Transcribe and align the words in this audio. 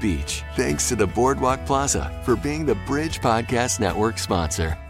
Beach. 0.00 0.42
Thanks 0.56 0.88
to 0.88 0.96
the 0.96 1.06
Boardwalk 1.06 1.66
Plaza 1.66 2.20
for 2.24 2.36
being 2.36 2.66
the 2.66 2.74
Bridge 2.86 3.20
Podcast 3.20 3.80
Network 3.80 4.18
sponsor. 4.18 4.83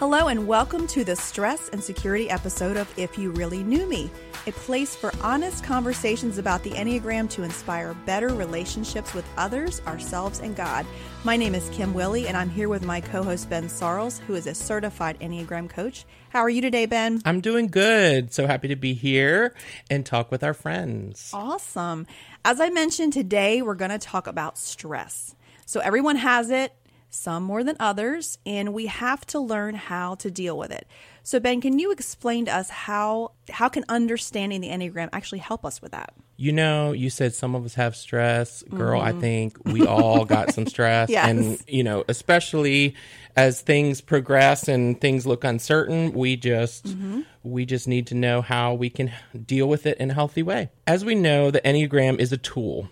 Hello, 0.00 0.28
and 0.28 0.46
welcome 0.46 0.86
to 0.86 1.04
the 1.04 1.14
Stress 1.14 1.68
and 1.68 1.84
Security 1.84 2.30
episode 2.30 2.78
of 2.78 2.90
If 2.98 3.18
You 3.18 3.32
Really 3.32 3.62
Knew 3.62 3.86
Me, 3.86 4.10
a 4.46 4.52
place 4.52 4.96
for 4.96 5.12
honest 5.20 5.62
conversations 5.62 6.38
about 6.38 6.62
the 6.62 6.70
Enneagram 6.70 7.28
to 7.28 7.42
inspire 7.42 7.92
better 8.06 8.28
relationships 8.28 9.12
with 9.12 9.26
others, 9.36 9.82
ourselves, 9.86 10.40
and 10.40 10.56
God. 10.56 10.86
My 11.22 11.36
name 11.36 11.54
is 11.54 11.68
Kim 11.74 11.92
Willie, 11.92 12.28
and 12.28 12.34
I'm 12.34 12.48
here 12.48 12.70
with 12.70 12.82
my 12.82 13.02
co 13.02 13.22
host 13.22 13.50
Ben 13.50 13.64
Sarles, 13.64 14.20
who 14.20 14.34
is 14.34 14.46
a 14.46 14.54
certified 14.54 15.20
Enneagram 15.20 15.68
coach. 15.68 16.06
How 16.30 16.40
are 16.40 16.48
you 16.48 16.62
today, 16.62 16.86
Ben? 16.86 17.20
I'm 17.26 17.42
doing 17.42 17.66
good. 17.66 18.32
So 18.32 18.46
happy 18.46 18.68
to 18.68 18.76
be 18.76 18.94
here 18.94 19.54
and 19.90 20.06
talk 20.06 20.30
with 20.30 20.42
our 20.42 20.54
friends. 20.54 21.30
Awesome. 21.34 22.06
As 22.42 22.58
I 22.58 22.70
mentioned, 22.70 23.12
today 23.12 23.60
we're 23.60 23.74
going 23.74 23.90
to 23.90 23.98
talk 23.98 24.26
about 24.26 24.56
stress. 24.56 25.34
So 25.66 25.78
everyone 25.78 26.16
has 26.16 26.48
it 26.48 26.72
some 27.10 27.42
more 27.42 27.62
than 27.64 27.76
others, 27.78 28.38
and 28.46 28.72
we 28.72 28.86
have 28.86 29.26
to 29.26 29.40
learn 29.40 29.74
how 29.74 30.14
to 30.16 30.30
deal 30.30 30.56
with 30.56 30.70
it. 30.70 30.86
So, 31.22 31.38
Ben, 31.38 31.60
can 31.60 31.78
you 31.78 31.92
explain 31.92 32.46
to 32.46 32.56
us 32.56 32.70
how 32.70 33.32
how 33.50 33.68
can 33.68 33.84
understanding 33.88 34.60
the 34.60 34.68
Enneagram 34.68 35.10
actually 35.12 35.40
help 35.40 35.64
us 35.64 35.82
with 35.82 35.92
that? 35.92 36.14
You 36.36 36.52
know, 36.52 36.92
you 36.92 37.10
said 37.10 37.34
some 37.34 37.54
of 37.54 37.66
us 37.66 37.74
have 37.74 37.94
stress. 37.94 38.62
Girl, 38.62 39.00
mm-hmm. 39.00 39.18
I 39.18 39.20
think 39.20 39.58
we 39.66 39.86
all 39.86 40.24
got 40.24 40.54
some 40.54 40.66
stress. 40.68 41.10
yes. 41.10 41.28
And, 41.28 41.58
you 41.68 41.84
know, 41.84 42.04
especially 42.08 42.94
as 43.36 43.60
things 43.60 44.00
progress 44.00 44.66
and 44.66 44.98
things 44.98 45.26
look 45.26 45.44
uncertain, 45.44 46.12
we 46.12 46.36
just 46.36 46.86
mm-hmm. 46.86 47.20
we 47.42 47.66
just 47.66 47.86
need 47.86 48.06
to 48.08 48.14
know 48.14 48.40
how 48.40 48.74
we 48.74 48.88
can 48.88 49.12
deal 49.44 49.68
with 49.68 49.84
it 49.84 49.98
in 49.98 50.10
a 50.10 50.14
healthy 50.14 50.42
way. 50.42 50.70
As 50.86 51.04
we 51.04 51.14
know, 51.14 51.50
the 51.50 51.60
Enneagram 51.60 52.18
is 52.18 52.32
a 52.32 52.38
tool. 52.38 52.88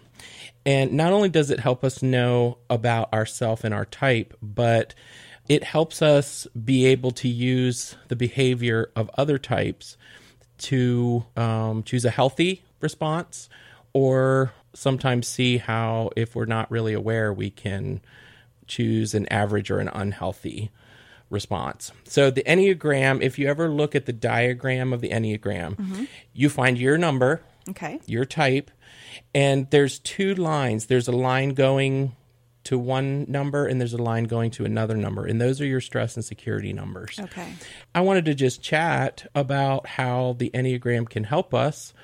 And 0.67 0.93
not 0.93 1.13
only 1.13 1.29
does 1.29 1.51
it 1.51 1.61
help 1.61 1.85
us 1.85 2.03
know 2.03 2.59
about 2.69 3.13
ourself 3.13 3.65
and 3.65 3.73
our 3.73 3.85
type, 3.85 4.35
but 4.43 4.95
it 5.49 5.65
helps 5.65 6.03
us 6.03 6.47
be 6.65 6.87
able 6.87 7.11
to 7.13 7.29
use 7.29 7.97
the 8.09 8.17
behavior 8.17 8.91
of 8.95 9.11
other 9.17 9.39
types 9.39 9.97
to 10.59 11.25
um, 11.37 11.83
choose 11.83 12.05
a 12.05 12.11
healthy 12.11 12.63
response 12.81 13.49
or 13.93 14.53
sometimes 14.75 15.27
see 15.27 15.59
how, 15.59 16.11
if 16.17 16.35
we're 16.35 16.45
not 16.45 16.71
really 16.71 16.93
aware, 16.93 17.33
we 17.33 17.51
can 17.51 18.01
choose 18.67 19.15
an 19.15 19.27
average 19.33 19.71
or 19.71 19.79
an 19.79 19.89
unhealthy 19.89 20.71
response. 21.31 21.93
So, 22.05 22.31
the 22.31 22.43
Enneagram, 22.43 23.23
if 23.23 23.39
you 23.39 23.49
ever 23.49 23.69
look 23.69 23.95
at 23.95 24.07
the 24.07 24.13
diagram 24.13 24.93
of 24.93 25.01
the 25.01 25.11
Enneagram, 25.11 25.77
mm-hmm. 25.77 26.05
you 26.33 26.49
find 26.49 26.79
your 26.79 26.99
number, 26.99 27.43
okay. 27.69 28.01
your 28.07 28.25
type, 28.25 28.71
and 29.35 29.71
there's 29.71 29.99
two 29.99 30.35
lines. 30.35 30.87
There's 30.87 31.09
a 31.09 31.13
line 31.13 31.51
going 31.51 32.15
to 32.65 32.79
one 32.79 33.25
number 33.29 33.67
and 33.67 33.81
there's 33.81 33.95
a 33.95 34.03
line 34.03 34.25
going 34.25 34.51
to 34.51 34.65
another 34.65 34.97
number 34.97 35.25
and 35.25 35.41
those 35.41 35.61
are 35.61 35.67
your 35.67 35.81
stress 35.81 36.17
and 36.17 36.25
security 36.25 36.73
numbers. 36.73 37.19
Okay. 37.19 37.55
I 37.95 38.03
wanted 38.03 38.27
to 38.27 38.35
just 38.35 38.63
chat 38.63 39.27
about 39.35 39.87
how 39.87 40.37
the 40.39 40.51
Enneagram 40.51 41.09
can 41.09 41.25
help 41.25 41.55
us 41.55 41.95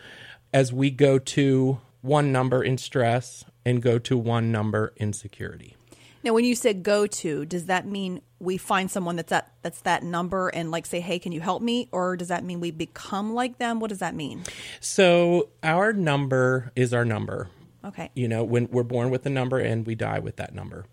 as 0.52 0.72
we 0.72 0.90
go 0.90 1.18
to 1.18 1.80
one 2.00 2.32
number 2.32 2.62
in 2.62 2.78
stress 2.78 3.44
and 3.66 3.82
go 3.82 3.98
to 3.98 4.16
one 4.16 4.52
number 4.52 4.92
in 4.96 5.12
security. 5.12 5.76
Now, 6.24 6.32
when 6.32 6.46
you 6.46 6.54
said 6.54 6.82
go 6.82 7.06
to, 7.06 7.44
does 7.44 7.66
that 7.66 7.86
mean 7.86 8.22
we 8.38 8.56
find 8.56 8.90
someone 8.90 9.16
that's 9.16 9.28
that 9.28 9.52
that's 9.60 9.82
that 9.82 10.02
number 10.02 10.48
and 10.48 10.70
like 10.70 10.86
say, 10.86 11.00
"Hey, 11.00 11.18
can 11.18 11.32
you 11.32 11.40
help 11.42 11.60
me?" 11.60 11.88
Or 11.92 12.16
does 12.16 12.28
that 12.28 12.42
mean 12.42 12.60
we 12.60 12.70
become 12.70 13.34
like 13.34 13.58
them? 13.58 13.78
What 13.78 13.90
does 13.90 13.98
that 13.98 14.14
mean? 14.14 14.42
So, 14.80 15.50
our 15.62 15.92
number 15.92 16.72
is 16.74 16.94
our 16.94 17.04
number. 17.04 17.50
Okay. 17.84 18.10
You 18.14 18.26
know, 18.28 18.42
when 18.42 18.68
we're 18.70 18.82
born 18.84 19.10
with 19.10 19.26
a 19.26 19.30
number 19.30 19.58
and 19.58 19.86
we 19.86 19.94
die 19.94 20.18
with 20.18 20.36
that 20.36 20.54
number. 20.54 20.86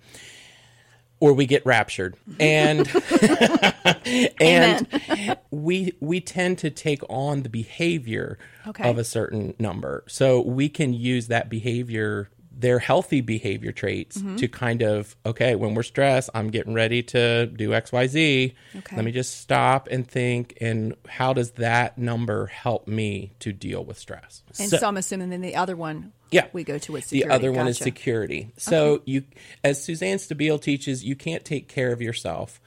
Or 1.22 1.34
we 1.34 1.46
get 1.46 1.66
raptured. 1.66 2.18
And 2.40 2.90
and 4.42 5.38
we 5.52 5.94
we 6.02 6.20
tend 6.20 6.58
to 6.58 6.70
take 6.70 7.04
on 7.10 7.44
the 7.44 7.50
behavior 7.50 8.38
okay. 8.68 8.90
of 8.90 8.98
a 8.98 9.06
certain 9.06 9.54
number. 9.60 10.04
So 10.08 10.42
we 10.42 10.68
can 10.68 10.94
use 10.94 11.28
that 11.28 11.48
behavior 11.48 12.30
their 12.52 12.80
healthy 12.80 13.22
behavior 13.22 13.72
traits 13.72 14.18
mm-hmm. 14.18 14.36
to 14.36 14.48
kind 14.48 14.82
of 14.82 15.16
okay 15.26 15.56
when 15.56 15.74
we're 15.74 15.84
stressed 15.84 16.30
i'm 16.34 16.50
getting 16.50 16.74
ready 16.74 17.02
to 17.02 17.46
do 17.48 17.70
xyz 17.70 18.54
okay. 18.76 18.96
let 18.96 19.06
me 19.06 19.12
just 19.12 19.40
stop 19.40 19.88
and 19.90 20.08
think 20.08 20.58
and 20.60 20.96
how 21.08 21.34
does 21.34 21.52
that 21.52 21.98
number 21.98 22.48
help 22.48 22.88
me 22.88 23.32
to 23.40 23.54
deal 23.54 23.84
with 23.84 23.98
stress 23.98 24.44
and 24.60 24.70
so, 24.70 24.78
so 24.78 24.88
i'm 24.88 24.98
assuming 24.98 25.30
then 25.30 25.42
the 25.42 25.56
other 25.56 25.76
one 25.76 26.12
yeah 26.30 26.48
we 26.52 26.64
go 26.64 26.78
to 26.78 26.92
with 26.92 27.06
security. 27.06 27.28
the 27.28 27.34
other 27.34 27.50
gotcha. 27.50 27.58
one 27.58 27.68
is 27.68 27.78
security 27.78 28.52
so 28.58 28.94
okay. 28.94 29.04
you 29.06 29.24
as 29.64 29.82
suzanne 29.82 30.18
stabile 30.18 30.62
teaches 30.62 31.04
you 31.04 31.16
can't 31.16 31.46
take 31.46 31.68
care 31.68 31.92
of 31.92 32.02
yourself 32.02 32.60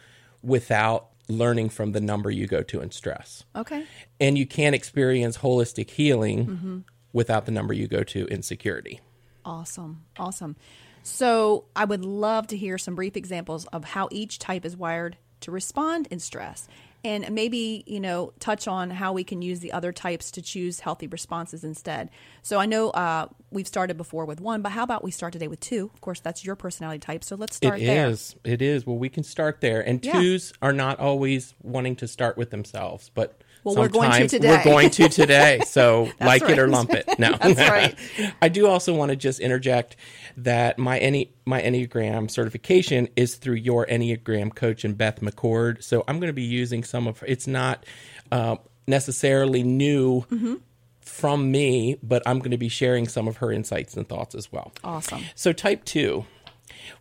without 0.43 1.09
learning 1.29 1.69
from 1.69 1.93
the 1.93 2.01
number 2.01 2.31
you 2.31 2.47
go 2.47 2.63
to 2.63 2.81
in 2.81 2.91
stress 2.91 3.45
okay 3.55 3.85
and 4.19 4.39
you 4.39 4.47
can't 4.47 4.75
experience 4.75 5.39
holistic 5.39 5.91
healing 5.91 6.47
mm-hmm. 6.47 6.79
without 7.13 7.45
the 7.45 7.53
number 7.53 7.73
you 7.75 7.87
go 7.87 8.03
to 8.03 8.27
in 8.27 8.43
security 8.43 9.01
Awesome. 9.45 10.05
Awesome. 10.19 10.57
So, 11.03 11.67
I 11.77 11.85
would 11.85 12.05
love 12.05 12.47
to 12.47 12.57
hear 12.57 12.79
some 12.79 12.95
brief 12.95 13.15
examples 13.17 13.67
of 13.67 13.85
how 13.85 14.09
each 14.11 14.39
type 14.39 14.65
is 14.65 14.75
wired 14.75 15.19
to 15.45 15.51
respond 15.51 16.09
in 16.11 16.19
stress. 16.19 16.67
And 17.05 17.31
maybe 17.33 17.85
you 17.87 18.01
know 18.01 18.33
touch 18.41 18.67
on 18.67 18.89
how 18.89 19.13
we 19.13 19.25
can 19.25 19.43
use 19.43 19.61
the 19.61 19.73
other 19.73 19.93
types 19.93 20.31
to 20.33 20.43
choose 20.43 20.81
healthy 20.81 21.07
responses 21.07 21.63
instead. 21.63 22.11
So 22.43 22.59
i 22.59 22.65
know 22.65 22.91
uh, 22.91 23.29
we've 23.51 23.69
started 23.69 23.99
before 23.99 24.25
with 24.25 24.41
one 24.41 24.63
but 24.63 24.73
how 24.73 24.83
about 24.85 25.05
we 25.05 25.11
start 25.11 25.35
today 25.35 25.49
with 25.49 25.61
two? 25.61 25.91
Of 25.93 26.01
course 26.01 26.21
that's 26.21 26.45
your 26.47 26.57
personality 26.57 27.01
type 27.01 27.23
so 27.23 27.37
let's 27.37 27.57
start 27.57 27.81
it 27.81 27.85
there. 27.85 28.07
it 28.07 28.13
is. 28.13 28.37
It 28.43 28.63
is. 28.63 28.87
Well 28.87 28.97
we 28.97 29.11
can 29.11 29.23
start 29.23 29.61
there. 29.61 29.87
And 29.87 30.03
yeah. 30.03 30.13
twos 30.13 30.55
are 30.63 30.73
not 30.73 30.99
always 30.99 31.55
wanting 31.63 31.97
to 31.97 32.09
start 32.09 32.39
with 32.39 32.49
themselves 32.49 33.11
but 33.15 33.43
well, 33.65 33.77
we're 33.77 33.89
going 33.89 34.13
to 34.13 34.29
today. 34.29 34.49
We're 34.49 34.65
going 34.65 34.91
to 34.91 35.09
today. 35.09 35.61
So 35.75 36.11
like 36.21 36.43
right. 36.43 36.53
it 36.53 36.59
or 36.59 36.69
lump 36.69 36.93
it. 36.93 37.09
No, 37.19 37.33
that's 37.33 37.59
right. 37.71 37.99
I 38.41 38.49
do 38.49 38.69
also 38.69 38.95
want 38.95 39.11
to 39.11 39.17
just 39.17 39.41
interject 39.41 39.97
that 40.37 40.79
my 40.79 40.99
any 40.99 41.33
my 41.45 41.61
Enneagram 41.63 42.31
certification 42.31 43.09
is 43.17 43.37
through 43.37 43.57
your 43.57 43.87
Enneagram 43.87 44.55
coach 44.55 44.85
and 44.85 44.97
Beth 44.97 45.21
McCord. 45.21 45.83
So 45.83 46.05
I'm 46.07 46.21
going 46.21 46.29
to 46.29 46.35
be 46.35 46.43
using 46.43 46.85
some 46.85 47.09
of. 47.09 47.25
It's 47.27 47.47
not 47.47 47.85
uh, 48.31 48.57
necessarily 48.87 49.63
new. 49.63 50.21
Mm-hmm 50.23 50.55
from 51.01 51.51
me, 51.51 51.99
but 52.03 52.23
I'm 52.27 52.39
going 52.39 52.51
to 52.51 52.59
be 52.59 52.71
sharing 52.71 53.07
some 53.07 53.29
of 53.29 53.37
her 53.37 53.53
insights 53.53 53.95
and 53.95 54.09
thoughts 54.09 54.35
as 54.35 54.51
well. 54.51 54.73
Awesome. 54.83 55.23
So, 55.35 55.53
type 55.53 55.85
two, 55.85 56.25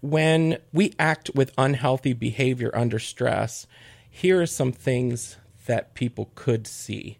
when 0.02 0.58
we 0.72 0.94
act 1.00 1.32
with 1.34 1.54
unhealthy 1.58 2.14
behavior 2.14 2.70
under 2.76 3.00
stress, 3.00 3.66
here 4.10 4.42
are 4.42 4.46
some 4.46 4.72
things 4.72 5.38
that 5.66 5.94
people 5.94 6.32
could 6.36 6.68
see. 6.68 7.18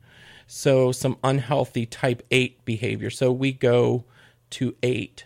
So, 0.48 0.92
some 0.92 1.18
unhealthy 1.24 1.86
type 1.86 2.26
8 2.30 2.64
behavior. 2.66 3.10
So, 3.10 3.32
we 3.32 3.52
go 3.52 4.06
to 4.52 4.76
8 4.84 5.26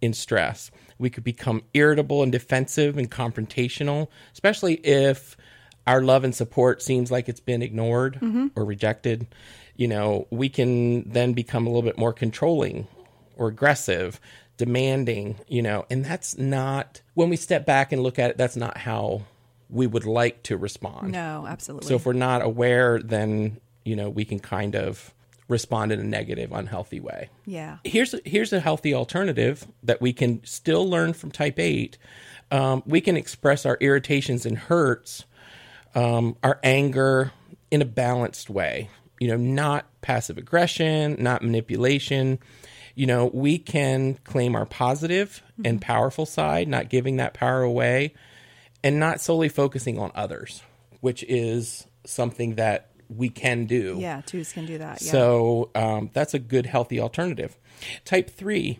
in 0.00 0.12
stress. 0.12 0.70
We 0.98 1.10
could 1.10 1.24
become 1.24 1.62
irritable 1.74 2.22
and 2.22 2.32
defensive 2.32 2.98
and 2.98 3.10
confrontational, 3.10 4.08
especially 4.32 4.74
if 4.74 5.36
our 5.86 6.02
love 6.02 6.24
and 6.24 6.34
support 6.34 6.82
seems 6.82 7.10
like 7.10 7.28
it's 7.28 7.40
been 7.40 7.62
ignored 7.62 8.18
mm-hmm. 8.20 8.48
or 8.54 8.64
rejected. 8.64 9.26
You 9.76 9.88
know, 9.88 10.26
we 10.30 10.48
can 10.48 11.08
then 11.08 11.32
become 11.32 11.66
a 11.66 11.70
little 11.70 11.82
bit 11.82 11.98
more 11.98 12.12
controlling 12.12 12.86
or 13.36 13.48
aggressive, 13.48 14.20
demanding, 14.56 15.36
you 15.46 15.62
know, 15.62 15.86
and 15.88 16.04
that's 16.04 16.36
not, 16.36 17.00
when 17.14 17.30
we 17.30 17.36
step 17.36 17.64
back 17.64 17.92
and 17.92 18.02
look 18.02 18.18
at 18.18 18.30
it, 18.30 18.36
that's 18.36 18.56
not 18.56 18.76
how 18.76 19.22
we 19.70 19.86
would 19.86 20.04
like 20.06 20.42
to 20.44 20.56
respond. 20.56 21.12
No, 21.12 21.46
absolutely. 21.46 21.88
So 21.88 21.94
if 21.96 22.06
we're 22.06 22.12
not 22.14 22.42
aware, 22.42 22.98
then 23.00 23.60
you 23.84 23.96
know 23.96 24.08
we 24.10 24.24
can 24.24 24.38
kind 24.38 24.74
of 24.74 25.14
respond 25.48 25.92
in 25.92 25.98
a 25.98 26.04
negative, 26.04 26.52
unhealthy 26.52 27.00
way. 27.00 27.30
Yeah. 27.46 27.78
Here's 27.84 28.14
here's 28.24 28.52
a 28.52 28.60
healthy 28.60 28.94
alternative 28.94 29.66
that 29.82 30.00
we 30.00 30.12
can 30.12 30.44
still 30.44 30.88
learn 30.88 31.12
from 31.14 31.30
Type 31.30 31.58
Eight. 31.58 31.96
Um, 32.50 32.82
we 32.86 33.00
can 33.00 33.16
express 33.16 33.66
our 33.66 33.76
irritations 33.80 34.46
and 34.46 34.56
hurts, 34.56 35.24
um, 35.94 36.36
our 36.42 36.58
anger 36.62 37.32
in 37.70 37.82
a 37.82 37.86
balanced 37.86 38.48
way. 38.50 38.88
You 39.20 39.28
know, 39.28 39.36
not 39.36 39.86
passive 40.00 40.38
aggression, 40.38 41.16
not 41.18 41.42
manipulation. 41.42 42.38
you 42.94 43.06
know, 43.06 43.26
we 43.32 43.58
can 43.58 44.14
claim 44.24 44.54
our 44.56 44.66
positive 44.66 45.42
and 45.64 45.80
powerful 45.80 46.26
side, 46.26 46.68
not 46.68 46.88
giving 46.88 47.16
that 47.18 47.32
power 47.34 47.62
away, 47.62 48.12
and 48.82 48.98
not 48.98 49.20
solely 49.20 49.48
focusing 49.48 49.98
on 49.98 50.12
others, 50.14 50.62
which 51.00 51.22
is 51.24 51.86
something 52.04 52.56
that 52.56 52.90
we 53.08 53.28
can 53.28 53.66
do. 53.66 53.96
Yeah, 53.98 54.22
twos 54.24 54.52
can 54.52 54.66
do 54.66 54.78
that. 54.78 55.02
Yeah. 55.02 55.12
So 55.12 55.70
um, 55.74 56.10
that's 56.12 56.34
a 56.34 56.38
good, 56.38 56.66
healthy 56.66 57.00
alternative. 57.00 57.56
Type 58.04 58.30
three, 58.30 58.78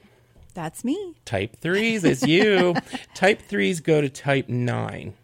that's 0.54 0.84
me. 0.84 1.14
type 1.24 1.56
threes 1.60 2.04
is 2.04 2.26
you. 2.26 2.74
type 3.14 3.42
threes 3.42 3.80
go 3.80 4.00
to 4.00 4.08
type 4.08 4.48
nine 4.48 5.14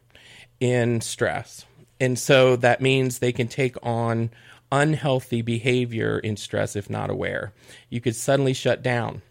in 0.61 1.01
stress. 1.01 1.65
And 2.01 2.19
so 2.19 2.57
that 2.57 2.81
means 2.81 3.19
they 3.19 3.33
can 3.33 3.49
take 3.49 3.77
on 3.83 4.31
unhealthy 4.71 5.43
behavior 5.43 6.19
in 6.19 6.37
stress 6.37 6.77
if 6.77 6.91
not 6.91 7.11
aware. 7.11 7.53
You 7.91 8.01
could 8.01 8.17
suddenly 8.17 8.55
shut 8.55 8.83
down, 8.83 9.23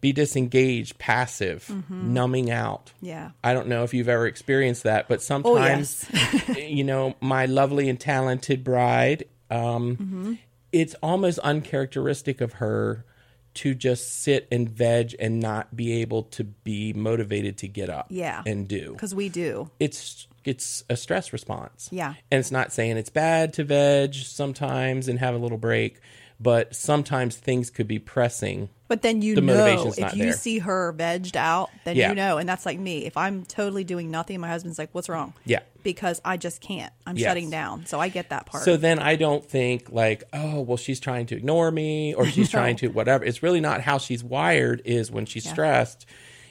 be 0.00 0.12
disengaged, 0.12 0.98
passive, 0.98 1.70
numbing 1.90 2.50
out. 2.50 2.92
Yeah. 3.02 3.30
I 3.44 3.52
don't 3.52 3.68
know 3.68 3.84
if 3.84 3.92
you've 3.92 4.08
ever 4.08 4.26
experienced 4.26 4.84
that, 4.84 5.08
but 5.08 5.20
sometimes, 5.22 6.06
you 6.56 6.84
know, 6.84 7.14
my 7.20 7.46
lovely 7.46 7.88
and 7.88 8.00
talented 8.00 8.64
bride, 8.64 9.24
um, 9.50 10.38
it's 10.72 10.94
almost 11.02 11.38
uncharacteristic 11.40 12.40
of 12.40 12.54
her 12.54 13.04
to 13.52 13.74
just 13.74 14.22
sit 14.22 14.46
and 14.52 14.68
veg 14.68 15.14
and 15.18 15.40
not 15.40 15.74
be 15.74 16.00
able 16.00 16.22
to 16.22 16.44
be 16.44 16.92
motivated 16.92 17.58
to 17.58 17.68
get 17.68 17.90
up 17.90 18.06
Yeah. 18.08 18.42
and 18.46 18.68
do. 18.68 18.92
Because 18.92 19.14
we 19.14 19.28
do. 19.28 19.70
It's 19.80 20.26
it's 20.44 20.84
a 20.88 20.96
stress 20.96 21.32
response. 21.34 21.88
Yeah. 21.92 22.14
And 22.30 22.38
it's 22.38 22.50
not 22.50 22.72
saying 22.72 22.96
it's 22.96 23.10
bad 23.10 23.52
to 23.54 23.64
veg 23.64 24.14
sometimes 24.14 25.08
and 25.08 25.18
have 25.18 25.34
a 25.34 25.38
little 25.38 25.58
break, 25.58 26.00
but 26.40 26.74
sometimes 26.74 27.36
things 27.36 27.70
could 27.70 27.86
be 27.86 27.98
pressing. 27.98 28.68
But 28.88 29.02
then 29.02 29.22
you 29.22 29.36
The 29.36 29.40
know 29.42 29.92
if 29.96 30.14
you 30.16 30.24
there. 30.24 30.32
see 30.32 30.58
her 30.58 30.92
vegged 30.92 31.36
out, 31.36 31.70
then 31.84 31.94
Yeah. 31.96 32.08
you 32.08 32.14
know, 32.16 32.38
and 32.38 32.48
that's 32.48 32.66
like 32.66 32.78
me. 32.78 33.04
If 33.06 33.16
I'm 33.16 33.44
totally 33.44 33.84
doing 33.84 34.10
nothing, 34.10 34.40
my 34.40 34.48
husband's 34.48 34.78
like, 34.78 34.88
"What's 34.92 35.08
wrong?" 35.08 35.34
Yeah. 35.44 35.60
because 35.82 36.20
I 36.26 36.36
just 36.36 36.60
can't. 36.60 36.92
I'm 37.06 37.16
Yes. 37.16 37.26
shutting 37.30 37.48
down. 37.50 37.86
So 37.86 38.00
I 38.00 38.08
get 38.08 38.28
that 38.30 38.44
part. 38.46 38.64
So 38.64 38.76
then 38.76 38.98
I 38.98 39.16
don't 39.16 39.42
think 39.48 39.90
like, 39.90 40.24
oh, 40.34 40.60
well, 40.60 40.76
she's 40.76 41.00
trying 41.00 41.24
to 41.26 41.36
ignore 41.36 41.70
me 41.70 42.12
or 42.14 42.26
she's 42.26 42.50
trying 42.56 42.76
to 42.76 42.88
whatever. 42.88 43.24
It's 43.24 43.42
really 43.42 43.60
not 43.60 43.80
how 43.80 43.96
she's 43.96 44.22
wired. 44.22 44.82
Is 44.84 45.10
when 45.10 45.24
she's 45.24 45.48
stressed, 45.48 46.04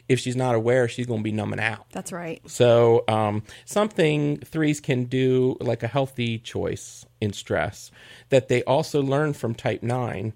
if 0.09 0.19
she's 0.19 0.35
not 0.35 0.55
aware, 0.55 0.89
she's 0.89 1.05
going 1.05 1.19
to 1.19 1.23
be 1.23 1.31
numbing 1.31 1.59
out. 1.59 1.85
that's 1.91 2.11
right. 2.11 2.41
So 2.49 3.05
um, 3.07 3.43
something 3.63 4.39
threes 4.39 4.81
can 4.81 5.05
do, 5.05 5.55
like 5.61 5.83
a 5.83 5.87
healthy 5.87 6.39
choice 6.39 7.05
in 7.21 7.31
stress, 7.31 7.91
that 8.29 8.49
they 8.49 8.63
also 8.63 9.01
learn 9.01 9.33
from 9.33 9.53
type 9.53 9.83
nine, 9.83 10.33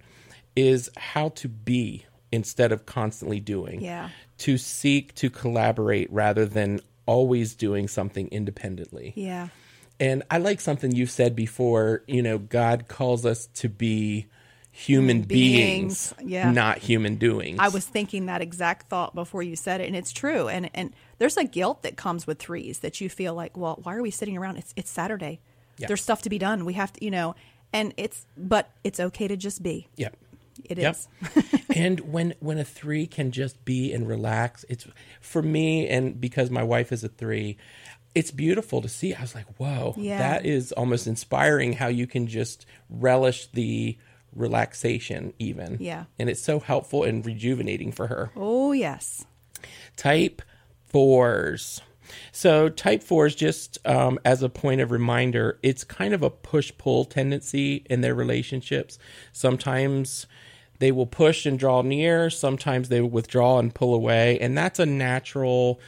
is 0.56 0.90
how 0.96 1.30
to 1.30 1.48
be 1.50 2.06
instead 2.32 2.72
of 2.72 2.86
constantly 2.86 3.40
doing. 3.40 3.82
Yeah. 3.82 4.10
To 4.40 4.58
seek 4.58 5.16
to 5.16 5.30
collaborate 5.30 6.12
rather 6.12 6.46
than 6.46 6.80
always 7.06 7.56
doing 7.56 7.88
something 7.88 8.28
independently. 8.30 9.14
Yeah. 9.16 9.50
And 10.00 10.24
I 10.30 10.38
like 10.38 10.62
something 10.62 10.92
you've 10.92 11.12
said 11.12 11.36
before. 11.36 12.04
You 12.08 12.22
know, 12.22 12.38
God 12.38 12.88
calls 12.88 13.26
us 13.26 13.48
to 13.56 13.70
be 13.70 14.28
human 14.76 15.22
beings, 15.22 16.14
beings, 16.18 16.30
yeah. 16.32 16.52
not 16.52 16.80
human 16.80 17.16
doings. 17.16 17.60
I 17.62 17.70
was 17.70 17.86
thinking 17.86 18.26
that 18.26 18.42
exact 18.42 18.90
thought 18.90 19.14
before 19.16 19.44
you 19.44 19.56
said 19.56 19.80
it, 19.82 19.88
and 19.88 19.96
it's 19.96 20.12
true. 20.12 20.48
And 20.50 20.70
and 20.74 20.94
there's 21.20 21.38
a 21.38 21.44
guilt 21.44 21.84
that 21.84 21.96
comes 21.96 22.26
with 22.28 22.40
threes 22.40 22.80
that 22.80 23.00
you 23.00 23.08
feel 23.08 23.34
like, 23.36 23.56
well, 23.56 23.80
why 23.84 23.96
are 23.96 24.02
we 24.02 24.12
sitting 24.12 24.36
around? 24.38 24.58
It's 24.58 24.74
it's 24.76 24.90
Saturday. 24.92 25.40
Yeah. 25.78 25.88
There's 25.88 26.02
stuff 26.02 26.24
to 26.24 26.30
be 26.30 26.40
done. 26.40 26.66
We 26.66 26.74
have 26.74 26.92
to, 26.94 27.06
you 27.06 27.12
know, 27.12 27.36
and 27.72 27.94
it's 27.98 28.26
but 28.36 28.70
it's 28.84 29.00
okay 29.00 29.28
to 29.28 29.38
just 29.38 29.62
be. 29.64 29.88
yeah. 29.96 30.10
It 30.66 30.78
Yep. 30.78 30.96
is. 30.96 31.08
and 31.76 32.00
when 32.02 32.34
when 32.40 32.58
a 32.58 32.64
three 32.64 33.06
can 33.08 33.32
just 33.32 33.64
be 33.66 33.92
and 33.94 34.08
relax, 34.08 34.66
it's 34.70 34.88
for 35.22 35.42
me 35.42 35.88
and 35.88 36.20
because 36.20 36.50
my 36.52 36.64
wife 36.64 36.92
is 36.92 37.04
a 37.04 37.10
three, 37.10 37.58
it's 38.16 38.30
beautiful 38.32 38.82
to 38.82 38.88
see. 38.88 39.14
I 39.16 39.22
was 39.22 39.34
like, 39.34 39.48
whoa, 39.58 39.96
Yeah. 39.98 40.20
that 40.20 40.46
is 40.46 40.72
almost 40.72 41.08
inspiring 41.08 41.74
how 41.74 41.88
you 41.88 42.06
can 42.06 42.28
just 42.28 42.66
relish 42.90 43.48
the 43.48 43.98
relaxation 44.36 45.34
even. 45.40 45.78
Yeah. 45.80 46.06
And 46.20 46.30
it's 46.30 46.42
so 46.42 46.60
helpful 46.60 47.04
and 47.04 47.26
rejuvenating 47.26 47.92
for 47.92 48.08
her. 48.08 48.32
Oh 48.36 48.72
yes. 48.72 49.26
Type 49.96 50.42
fours. 50.86 51.82
So, 52.32 52.70
type 52.70 53.02
fours, 53.02 53.34
just 53.34 53.80
um, 53.86 54.20
as 54.26 54.44
a 54.44 54.50
point 54.50 54.82
of 54.82 54.92
reminder, 54.92 55.58
it's 55.64 55.84
kind 55.84 56.14
of 56.14 56.22
a 56.22 56.30
push 56.30 56.72
pull 56.78 57.06
tendency 57.06 57.86
in 57.90 58.02
their 58.02 58.14
relationships. 58.14 59.00
Sometimes 59.32 60.28
they 60.80 60.92
will 60.92 61.06
push 61.08 61.46
and 61.46 61.58
draw 61.58 61.82
near, 61.82 62.30
sometimes 62.30 62.90
they 62.90 63.02
will 63.02 63.10
withdraw 63.10 63.58
and 63.58 63.74
pull 63.74 63.94
away. 63.96 64.38
And 64.40 64.58
that's 64.58 64.80
a 64.80 64.86
natural 64.86 65.80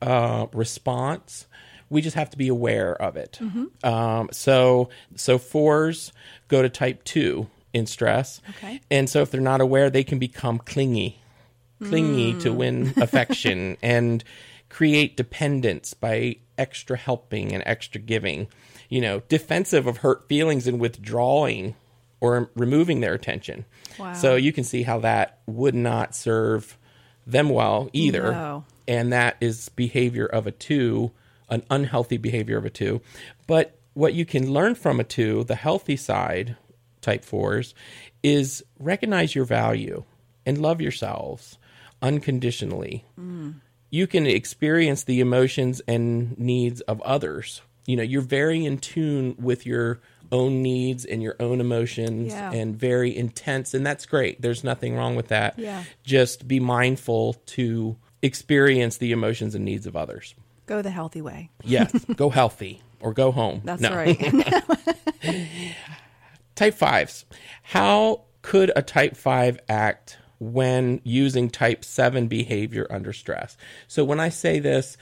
uh, 0.00 0.46
response. 0.52 1.46
We 1.90 2.00
just 2.02 2.16
have 2.16 2.30
to 2.30 2.38
be 2.38 2.48
aware 2.48 3.00
of 3.00 3.16
it. 3.16 3.38
Um, 3.84 4.28
so, 4.32 4.88
so 5.16 5.38
fours 5.38 6.12
go 6.48 6.62
to 6.62 6.68
type 6.68 7.04
two 7.04 7.48
in 7.78 7.86
stress. 7.86 8.40
Okay. 8.50 8.80
And 8.90 9.08
so, 9.08 9.22
if 9.22 9.30
they're 9.30 9.40
not 9.40 9.60
aware, 9.60 9.88
they 9.88 10.04
can 10.04 10.18
become 10.18 10.58
clingy 10.58 11.20
clingy 11.84 12.32
hmm. 12.32 12.38
to 12.40 12.52
win 12.52 12.94
affection 13.00 13.76
and 13.82 14.24
create 14.68 15.16
dependence 15.16 15.94
by 15.94 16.36
extra 16.56 16.96
helping 16.96 17.52
and 17.52 17.62
extra 17.66 18.00
giving, 18.00 18.48
you 18.88 19.00
know, 19.00 19.20
defensive 19.28 19.86
of 19.86 19.98
hurt 19.98 20.28
feelings 20.28 20.66
and 20.66 20.80
withdrawing 20.80 21.74
or 22.20 22.50
removing 22.54 23.00
their 23.00 23.14
attention. 23.14 23.64
Wow. 23.98 24.12
So 24.12 24.36
you 24.36 24.52
can 24.52 24.64
see 24.64 24.82
how 24.82 25.00
that 25.00 25.38
would 25.46 25.74
not 25.74 26.14
serve 26.14 26.76
them 27.26 27.48
well 27.48 27.88
either. 27.92 28.32
No. 28.32 28.64
And 28.86 29.12
that 29.12 29.36
is 29.40 29.68
behavior 29.70 30.26
of 30.26 30.46
a 30.46 30.50
two, 30.50 31.12
an 31.48 31.62
unhealthy 31.70 32.16
behavior 32.16 32.58
of 32.58 32.64
a 32.64 32.70
two. 32.70 33.00
But 33.46 33.78
what 33.94 34.14
you 34.14 34.24
can 34.24 34.50
learn 34.52 34.74
from 34.74 34.98
a 34.98 35.04
two, 35.04 35.44
the 35.44 35.54
healthy 35.54 35.96
side, 35.96 36.56
type 37.00 37.24
fours, 37.24 37.74
is 38.22 38.64
recognize 38.78 39.34
your 39.34 39.44
value 39.44 40.04
and 40.46 40.58
love 40.58 40.80
yourselves 40.80 41.58
unconditionally. 42.02 43.04
You 43.90 44.06
can 44.06 44.26
experience 44.26 45.04
the 45.04 45.20
emotions 45.20 45.80
and 45.88 46.38
needs 46.38 46.80
of 46.82 47.00
others. 47.02 47.62
You 47.86 47.96
know, 47.96 48.02
you're 48.02 48.20
very 48.20 48.64
in 48.64 48.78
tune 48.78 49.34
with 49.38 49.64
your 49.64 50.00
own 50.30 50.60
needs 50.62 51.06
and 51.06 51.22
your 51.22 51.36
own 51.40 51.58
emotions 51.60 52.32
Yeah. 52.34 52.52
and 52.52 52.76
very 52.76 53.16
intense 53.16 53.72
and 53.72 53.86
that's 53.86 54.04
great. 54.04 54.42
There's 54.42 54.62
nothing 54.62 54.94
wrong 54.94 55.16
with 55.16 55.28
that. 55.28 55.58
Yeah. 55.58 55.84
Just 56.04 56.46
be 56.46 56.60
mindful 56.60 57.34
to 57.46 57.96
experience 58.20 58.98
the 58.98 59.12
emotions 59.12 59.54
and 59.54 59.64
needs 59.64 59.86
of 59.86 59.96
others. 59.96 60.34
Go 60.66 60.82
the 60.82 60.90
healthy 60.90 61.22
way. 61.22 61.48
Yes, 61.64 61.92
go 62.16 62.28
healthy 62.28 62.82
or 63.00 63.14
go 63.14 63.32
home. 63.32 63.62
That's 63.64 63.80
No. 63.80 63.94
right. 63.96 64.18
Type 66.58 66.74
fives. 66.74 67.24
How 67.62 68.24
could 68.42 68.72
a 68.74 68.82
type 68.82 69.16
five 69.16 69.60
act 69.68 70.18
when 70.40 71.00
using 71.04 71.50
type 71.50 71.84
seven 71.84 72.26
behavior 72.26 72.84
under 72.90 73.12
stress? 73.12 73.56
So 73.86 74.04
when 74.04 74.18
I 74.18 74.28
say 74.30 74.58
this, 74.58 74.96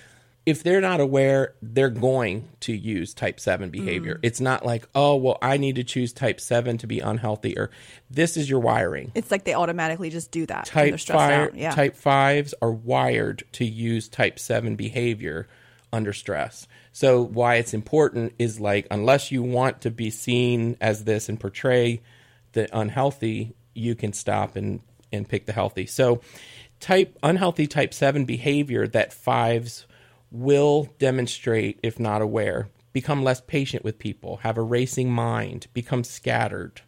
if 0.44 0.62
they're 0.62 0.82
not 0.82 1.00
aware, 1.00 1.54
they're 1.62 1.88
going 1.88 2.46
to 2.60 2.76
use 2.76 3.14
type 3.14 3.40
seven 3.40 3.70
behavior. 3.70 4.16
Mm. 4.16 4.20
It's 4.22 4.40
not 4.40 4.66
like, 4.66 4.86
oh, 4.94 5.16
well, 5.16 5.38
I 5.40 5.56
need 5.56 5.76
to 5.76 5.82
choose 5.82 6.12
type 6.12 6.40
seven 6.40 6.76
to 6.78 6.86
be 6.86 7.00
unhealthy, 7.00 7.58
or 7.58 7.70
this 8.10 8.36
is 8.36 8.50
your 8.50 8.60
wiring. 8.60 9.10
it's 9.14 9.30
like 9.30 9.44
they 9.44 9.54
automatically 9.54 10.10
just 10.10 10.30
do 10.30 10.44
that. 10.44 10.70
when 10.74 10.84
they're 10.84 10.90
Type 10.92 11.00
stressed 11.00 11.18
five, 11.18 11.40
out. 11.48 11.56
Yeah. 11.56 11.70
type 11.70 11.96
fives 11.96 12.52
are 12.60 12.70
wired 12.70 13.44
to 13.52 13.64
use 13.64 14.08
type 14.10 14.38
seven 14.38 14.76
behavior 14.76 15.48
under 15.96 16.12
stress. 16.12 16.68
So 16.92 17.22
why 17.22 17.56
it's 17.56 17.74
important 17.74 18.34
is 18.38 18.60
like 18.60 18.86
unless 18.90 19.32
you 19.32 19.42
want 19.42 19.80
to 19.80 19.90
be 19.90 20.10
seen 20.10 20.76
as 20.80 21.04
this 21.04 21.28
and 21.28 21.40
portray 21.40 22.02
the 22.52 22.68
unhealthy, 22.78 23.54
you 23.74 23.94
can 23.94 24.12
stop 24.12 24.54
and 24.56 24.80
and 25.12 25.28
pick 25.28 25.46
the 25.46 25.52
healthy. 25.52 25.86
So 25.86 26.20
type 26.80 27.16
unhealthy 27.22 27.66
type 27.66 27.94
7 27.94 28.24
behavior 28.24 28.86
that 28.88 29.12
fives 29.12 29.86
will 30.30 30.88
demonstrate 30.98 31.80
if 31.82 31.98
not 31.98 32.22
aware, 32.22 32.68
become 32.92 33.24
less 33.24 33.40
patient 33.40 33.84
with 33.84 33.98
people, 33.98 34.38
have 34.38 34.58
a 34.58 34.62
racing 34.62 35.10
mind, 35.10 35.66
become 35.72 36.04
scattered, 36.04 36.82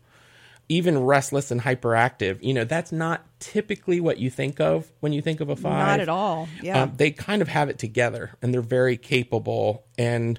even 0.69 0.99
restless 0.99 1.51
and 1.51 1.61
hyperactive. 1.61 2.43
You 2.43 2.55
know, 2.55 2.65
that's 2.65 2.93
not 2.93 3.25
typically 3.41 4.01
what 4.01 4.19
you 4.19 4.31
think 4.31 4.61
of 4.61 4.91
when 5.01 5.13
you 5.13 5.23
think 5.23 5.41
of 5.41 5.49
a 5.49 5.57
five. 5.57 5.87
Not 5.87 6.01
at 6.01 6.09
all. 6.09 6.49
Yeah. 6.63 6.83
Um, 6.83 6.93
they 6.97 7.11
kind 7.11 7.43
of 7.43 7.49
have 7.49 7.69
it 7.69 7.79
together 7.79 8.33
and 8.43 8.53
they're 8.53 8.61
very 8.61 8.97
capable 8.97 9.85
and 9.97 10.39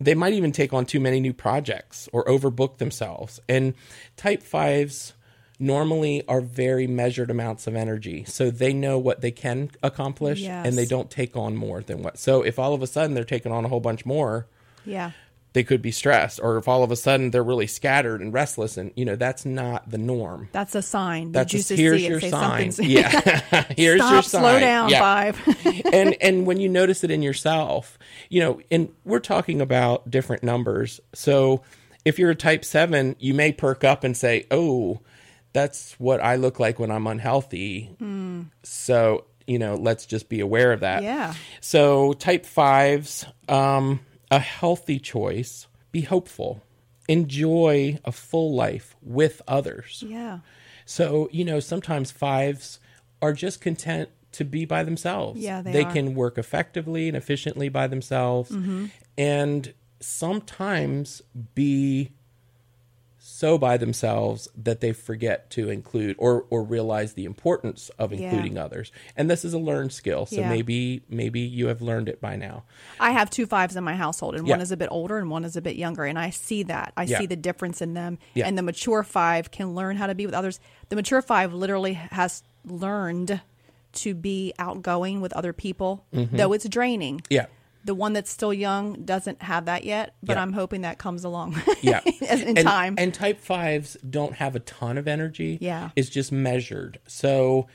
they 0.00 0.14
might 0.14 0.34
even 0.34 0.52
take 0.52 0.72
on 0.72 0.86
too 0.86 1.00
many 1.00 1.20
new 1.20 1.32
projects 1.32 2.08
or 2.12 2.24
overbook 2.24 2.78
themselves. 2.78 3.40
And 3.48 3.74
type 4.16 4.42
fives 4.42 5.14
normally 5.58 6.26
are 6.26 6.40
very 6.40 6.86
measured 6.86 7.30
amounts 7.30 7.66
of 7.66 7.74
energy. 7.74 8.24
So 8.24 8.50
they 8.50 8.72
know 8.72 8.98
what 8.98 9.20
they 9.20 9.30
can 9.30 9.70
accomplish 9.82 10.42
and 10.44 10.76
they 10.76 10.84
don't 10.84 11.10
take 11.10 11.36
on 11.36 11.56
more 11.56 11.80
than 11.80 12.02
what. 12.02 12.18
So 12.18 12.42
if 12.42 12.58
all 12.58 12.74
of 12.74 12.82
a 12.82 12.86
sudden 12.86 13.14
they're 13.14 13.24
taking 13.24 13.52
on 13.52 13.64
a 13.64 13.68
whole 13.68 13.80
bunch 13.80 14.04
more, 14.04 14.46
yeah. 14.84 15.12
They 15.54 15.64
could 15.64 15.80
be 15.80 15.90
stressed 15.90 16.38
or 16.42 16.58
if 16.58 16.68
all 16.68 16.82
of 16.82 16.90
a 16.90 16.96
sudden 16.96 17.30
they're 17.30 17.42
really 17.42 17.66
scattered 17.66 18.20
and 18.20 18.32
restless 18.34 18.76
and 18.76 18.92
you 18.96 19.04
know 19.04 19.16
that's 19.16 19.46
not 19.46 19.88
the 19.90 19.96
norm. 19.98 20.48
That's 20.52 20.74
a 20.74 20.82
sign. 20.82 21.32
that's 21.32 21.52
the 21.68 21.74
a- 21.74 21.76
here's 21.82 22.02
your 22.02 22.20
sign. 22.20 22.72
Yeah. 22.78 23.08
Here's 23.76 24.00
Stop, 24.00 24.12
your 24.12 24.22
sign. 24.22 24.40
slow 24.42 24.60
down, 24.60 24.88
Yeah. 24.90 25.00
five. 25.00 25.66
and 25.92 26.16
and 26.20 26.44
when 26.46 26.60
you 26.60 26.68
notice 26.68 27.02
it 27.04 27.10
in 27.10 27.22
yourself 27.22 27.98
you 28.28 28.40
know 28.40 28.60
and 28.70 28.88
we're 29.04 29.20
talking 29.20 29.60
about 29.62 30.10
different 30.10 30.42
numbers. 30.42 31.00
So 31.14 31.62
if 32.04 32.18
you're 32.18 32.30
a 32.30 32.34
type 32.34 32.64
7 32.64 33.16
you 33.18 33.32
may 33.32 33.50
perk 33.52 33.82
up 33.84 34.04
and 34.04 34.14
say 34.16 34.46
oh 34.50 35.00
that's 35.52 35.92
what 36.00 36.20
i 36.20 36.34
look 36.36 36.58
like 36.58 36.78
when 36.80 36.90
i'm 36.90 37.06
unhealthy. 37.06 37.96
So 38.64 39.24
you 39.46 39.58
know 39.58 39.74
let's 39.74 40.06
just 40.06 40.28
be 40.28 40.40
aware 40.40 40.72
of 40.72 40.80
that. 40.80 41.02
Yeah. 41.02 41.34
so 41.60 42.12
type 42.14 42.44
5s 42.44 43.24
um 43.48 44.00
a 44.30 44.38
healthy 44.38 44.98
choice 44.98 45.66
be 45.92 46.02
hopeful 46.02 46.62
enjoy 47.08 47.98
a 48.04 48.12
full 48.12 48.54
life 48.54 48.96
with 49.02 49.42
others 49.46 50.02
yeah. 50.06 50.38
so, 50.86 51.28
you 51.32 51.44
know, 51.44 51.60
sometimes 51.60 52.10
fives 52.10 52.78
are 53.20 53.32
just 53.32 53.60
content 53.60 54.08
to 54.34 54.44
be 54.44 54.64
by 54.64 54.82
themselves. 54.82 55.40
Yeah, 55.40 55.62
they 55.62 55.70
are. 55.70 55.84
Mm-hmm. 55.84 55.92
can 55.92 56.14
work 56.14 56.38
effectively 56.38 57.08
and 57.08 57.16
efficiently 57.16 57.68
by 57.68 57.86
themselves 57.86 58.54
and 59.16 59.72
sometimes 60.00 61.22
be 61.54 62.10
so 63.44 63.58
by 63.58 63.76
themselves 63.76 64.48
that 64.56 64.80
they 64.80 64.92
forget 64.94 65.50
to 65.50 65.68
include 65.68 66.16
or 66.18 66.46
or 66.48 66.62
realize 66.62 67.12
the 67.12 67.26
importance 67.26 67.90
of 67.98 68.10
Yeah. 68.12 68.20
including 68.30 68.56
others. 68.56 68.90
And 69.16 69.30
this 69.30 69.44
is 69.44 69.52
a 69.52 69.58
learned 69.58 69.92
skill. 69.92 70.24
So 70.24 70.36
Yeah. 70.36 70.48
maybe 70.48 71.02
maybe 71.10 71.40
you 71.40 71.66
have 71.66 71.82
learned 71.82 72.08
it 72.08 72.22
by 72.22 72.36
now. 72.36 72.64
I 72.98 73.10
have 73.10 73.28
two 73.28 73.44
fives 73.44 73.76
in 73.76 73.84
my 73.84 73.96
household, 73.96 74.34
and 74.34 74.46
Yeah. 74.46 74.54
one 74.54 74.62
is 74.62 74.72
a 74.72 74.76
bit 74.78 74.88
older 74.90 75.18
and 75.18 75.28
one 75.30 75.44
is 75.44 75.56
a 75.56 75.60
bit 75.60 75.76
younger. 75.76 76.04
And 76.04 76.18
I 76.18 76.30
see 76.30 76.62
that. 76.62 76.94
I 76.96 77.02
Yeah. 77.04 77.18
see 77.18 77.26
the 77.26 77.36
difference 77.36 77.82
in 77.82 77.92
them. 77.92 78.18
Yeah. 78.32 78.46
And 78.46 78.56
the 78.56 78.62
mature 78.62 79.02
five 79.02 79.50
can 79.50 79.74
learn 79.74 79.96
how 79.96 80.06
to 80.06 80.14
be 80.14 80.24
with 80.24 80.34
others. 80.34 80.58
The 80.88 80.96
mature 80.96 81.20
five 81.20 81.52
literally 81.52 81.92
has 81.94 82.42
learned 82.64 83.40
to 83.92 84.14
be 84.14 84.54
outgoing 84.58 85.20
with 85.20 85.32
other 85.34 85.52
people, 85.52 86.04
though 86.12 86.52
it's 86.54 86.66
draining. 86.68 87.18
Mm-hmm. 87.18 87.32
Yeah. 87.34 87.46
The 87.84 87.94
one 87.94 88.14
that's 88.14 88.30
still 88.30 88.52
young 88.52 89.04
doesn't 89.04 89.42
have 89.42 89.66
that 89.66 89.84
yet, 89.84 90.14
but 90.22 90.36
Yeah. 90.36 90.42
I'm 90.42 90.52
hoping 90.52 90.82
that 90.82 90.98
comes 90.98 91.24
along. 91.24 91.60
Yeah. 91.82 92.00
in 92.04 92.56
and, 92.56 92.58
time. 92.58 92.94
And 92.96 93.12
type 93.12 93.40
fives 93.40 93.96
don't 94.08 94.34
have 94.34 94.56
a 94.56 94.60
ton 94.60 94.96
of 94.96 95.06
energy. 95.06 95.58
Yeah. 95.60 95.90
It's 95.96 96.08
just 96.08 96.32
measured. 96.32 96.98
So, 97.06 97.66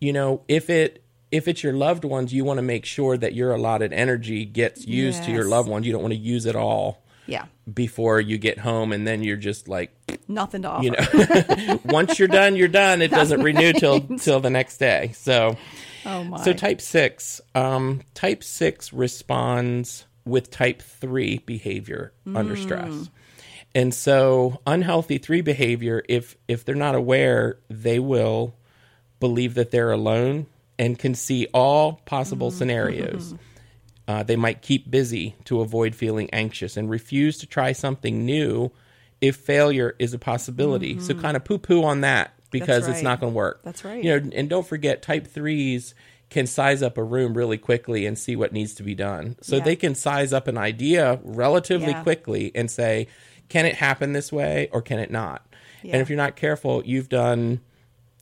you 0.00 0.12
know, 0.12 0.42
if 0.48 0.68
it 0.70 1.04
if 1.30 1.48
it's 1.48 1.62
your 1.64 1.72
loved 1.72 2.04
ones, 2.04 2.32
you 2.32 2.44
want 2.44 2.58
to 2.58 2.62
make 2.62 2.84
sure 2.84 3.16
that 3.16 3.34
your 3.34 3.52
allotted 3.52 3.92
energy 3.92 4.44
gets 4.44 4.86
used 4.86 5.24
to 5.24 5.32
your 5.32 5.44
loved 5.44 5.68
ones. 5.68 5.84
You 5.86 5.92
don't 5.92 6.02
want 6.02 6.14
to 6.14 6.18
use 6.20 6.46
it 6.46 6.54
all 6.54 7.02
yeah, 7.26 7.46
before 7.72 8.20
you 8.20 8.38
get 8.38 8.58
home 8.58 8.92
and 8.92 9.06
then 9.06 9.22
you're 9.24 9.36
just 9.36 9.66
like 9.66 9.90
nothing 10.28 10.62
to 10.62 10.68
offer. 10.68 10.84
you 10.84 10.90
know 10.90 11.80
once 11.86 12.18
you're 12.18 12.28
done, 12.28 12.54
you're 12.56 12.68
done. 12.68 13.02
It 13.02 13.10
doesn't 13.20 13.42
renew 13.42 13.72
till 13.72 14.00
till 14.18 14.40
the 14.40 14.50
next 14.50 14.78
day. 14.78 15.12
So 15.14 15.56
oh 16.06 16.24
my. 16.24 16.42
so 16.42 16.52
type 16.52 16.80
six, 16.80 17.40
um, 17.54 18.02
type 18.14 18.42
six 18.42 18.92
responds 18.92 20.06
with 20.24 20.50
type 20.50 20.80
three 20.80 21.38
behavior 21.38 22.12
under 22.34 22.56
stress, 22.56 23.10
and 23.74 23.92
so 23.92 24.60
unhealthy 24.66 25.18
three 25.18 25.40
behavior. 25.40 26.02
If 26.08 26.36
if 26.48 26.64
they're 26.64 26.74
not 26.74 26.94
aware, 26.94 27.58
they 27.68 27.98
will 27.98 28.54
believe 29.20 29.54
that 29.54 29.70
they're 29.70 29.92
alone 29.92 30.46
and 30.78 30.98
can 30.98 31.14
see 31.14 31.46
all 31.54 32.00
possible 32.04 32.50
scenarios. 32.50 33.34
Uh, 34.06 34.22
they 34.22 34.36
might 34.36 34.60
keep 34.60 34.90
busy 34.90 35.34
to 35.46 35.62
avoid 35.62 35.94
feeling 35.94 36.28
anxious 36.30 36.76
and 36.76 36.90
refuse 36.90 37.38
to 37.38 37.46
try 37.46 37.72
something 37.72 38.26
new 38.26 38.70
if 39.22 39.36
failure 39.36 39.96
is 39.98 40.12
a 40.12 40.18
possibility. 40.18 41.00
So 41.00 41.14
kind 41.14 41.38
of 41.38 41.44
poo 41.44 41.56
poo 41.56 41.82
on 41.82 42.02
that 42.02 42.34
because 42.60 42.88
it's 42.88 43.02
not 43.02 43.20
going 43.20 43.32
to 43.32 43.36
work. 43.36 43.60
That's 43.64 43.84
right. 43.84 44.02
You 44.02 44.20
know, 44.20 44.30
and 44.34 44.48
don't 44.48 44.66
forget, 44.66 45.02
type 45.02 45.26
threes 45.26 45.94
can 46.30 46.46
size 46.46 46.82
up 46.82 46.96
a 46.98 47.02
room 47.02 47.34
really 47.34 47.58
quickly 47.58 48.06
and 48.06 48.18
see 48.18 48.34
what 48.34 48.52
needs 48.52 48.74
to 48.74 48.82
be 48.82 48.94
done. 48.94 49.36
So 49.42 49.56
Yeah. 49.56 49.64
they 49.64 49.76
can 49.76 49.94
size 49.94 50.32
up 50.32 50.48
an 50.48 50.56
idea 50.58 51.20
relatively 51.22 51.88
Yeah. 51.92 52.02
quickly 52.02 52.50
and 52.54 52.70
say, 52.70 53.08
can 53.48 53.66
it 53.66 53.74
happen 53.76 54.12
this 54.14 54.32
way 54.32 54.68
or 54.72 54.80
can 54.82 54.98
it 54.98 55.10
not? 55.10 55.46
Yeah. 55.82 55.92
And 55.94 56.02
if 56.02 56.08
you're 56.08 56.16
not 56.16 56.34
careful, 56.34 56.82
you've 56.84 57.08
done 57.10 57.60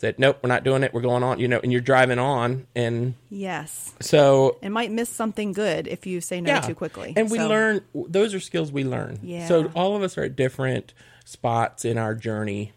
that 0.01 0.19
nope, 0.19 0.39
we're 0.43 0.49
not 0.49 0.65
doing 0.65 0.83
it. 0.83 0.93
We're 0.93 1.01
going 1.01 1.23
on, 1.23 1.39
you 1.39 1.47
know, 1.47 1.61
and 1.63 1.71
you're 1.71 1.81
driving 1.81 2.19
on. 2.19 2.67
And 2.75 3.15
yes, 3.31 3.93
so 4.01 4.59
it 4.61 4.71
might 4.71 4.91
miss 4.91 5.09
something 5.09 5.53
good 5.53 5.87
if 5.87 6.07
you 6.07 6.21
say 6.21 6.41
no 6.41 6.61
too 6.61 6.75
quickly. 6.75 7.13
and 7.17 7.31
we 7.31 7.39
learn 7.39 7.83
those 7.95 8.35
are 8.35 8.41
skills 8.41 8.73
we 8.73 8.83
learn. 8.83 9.21
Yeah. 9.23 9.47
So 9.47 9.71
all 9.77 9.95
of 9.95 10.03
us 10.03 10.19
are 10.19 10.25
at 10.25 10.35
different 10.35 10.93
spots 11.25 11.85
in 11.85 11.99
our 11.99 12.17
journey 12.17 12.73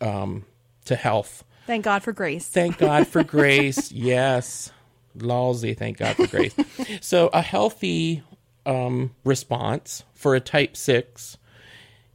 um, 0.00 0.44
to 0.84 0.96
health. 0.96 1.44
Thank 1.66 1.84
God 1.84 2.02
for 2.02 2.12
grace. 2.12 2.46
Thank 2.46 2.78
God 2.78 3.06
for 3.06 3.24
grace. 3.36 3.90
Yes. 3.92 4.70
Lawsy, 5.16 5.76
thank 5.76 5.98
God 5.98 6.16
for 6.16 6.26
grace. 6.26 6.54
so 7.00 7.28
a 7.28 7.40
healthy 7.40 8.22
um, 8.66 9.14
response 9.24 10.02
for 10.12 10.34
a 10.34 10.40
type 10.40 10.76
six 10.76 11.38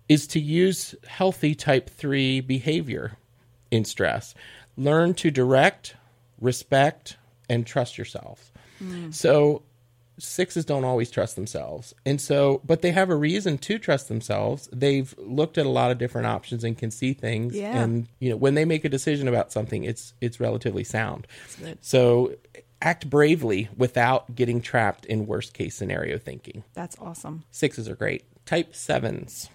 is 0.10 0.28
to 0.28 0.40
use 0.40 0.96
healthy 1.08 1.56
type 1.56 1.90
three 1.90 2.42
behavior 2.42 3.18
in 3.72 3.86
stress. 3.86 4.34
Learn 4.76 5.14
to 5.16 5.32
direct, 5.32 5.96
respect, 6.42 7.18
and 7.48 7.66
trust 7.66 7.98
yourself. 7.98 8.52
So 9.12 9.64
sixes 10.20 10.66
don't 10.66 10.84
always 10.84 11.10
trust 11.10 11.36
themselves. 11.36 11.94
And 12.06 12.20
so, 12.20 12.62
but 12.66 12.82
they 12.82 12.92
have 12.92 13.10
a 13.10 13.16
reason 13.16 13.58
to 13.60 13.80
trust 13.80 14.08
themselves. 14.08 14.70
They've 14.72 15.14
looked 15.18 15.58
at 15.58 15.66
a 15.66 15.70
lot 15.70 15.92
of 15.92 15.98
different 15.98 16.28
options 16.28 16.64
and 16.64 16.78
can 16.78 16.92
see 16.92 17.14
things. 17.14 17.56
Yeah. 17.56 17.82
And, 17.82 18.08
you 18.20 18.30
know, 18.30 18.38
when 18.38 18.54
they 18.54 18.66
make 18.66 18.86
a 18.86 18.90
decision 18.90 19.28
about 19.28 19.52
something, 19.52 19.84
it's, 19.84 20.14
it's 20.22 20.40
relatively 20.40 20.84
sound. 20.84 21.28
So 21.82 22.36
act 22.82 23.10
bravely 23.10 23.70
without 23.76 24.36
getting 24.36 24.62
trapped 24.62 25.06
in 25.06 25.26
worst 25.26 25.54
case 25.54 25.76
scenario 25.76 26.18
thinking. 26.18 26.64
That's 26.74 26.96
awesome. 27.00 27.44
Sixes 27.52 27.90
are 27.90 27.96
great. 27.96 28.24
Type 28.46 28.76
sevens. 28.76 29.50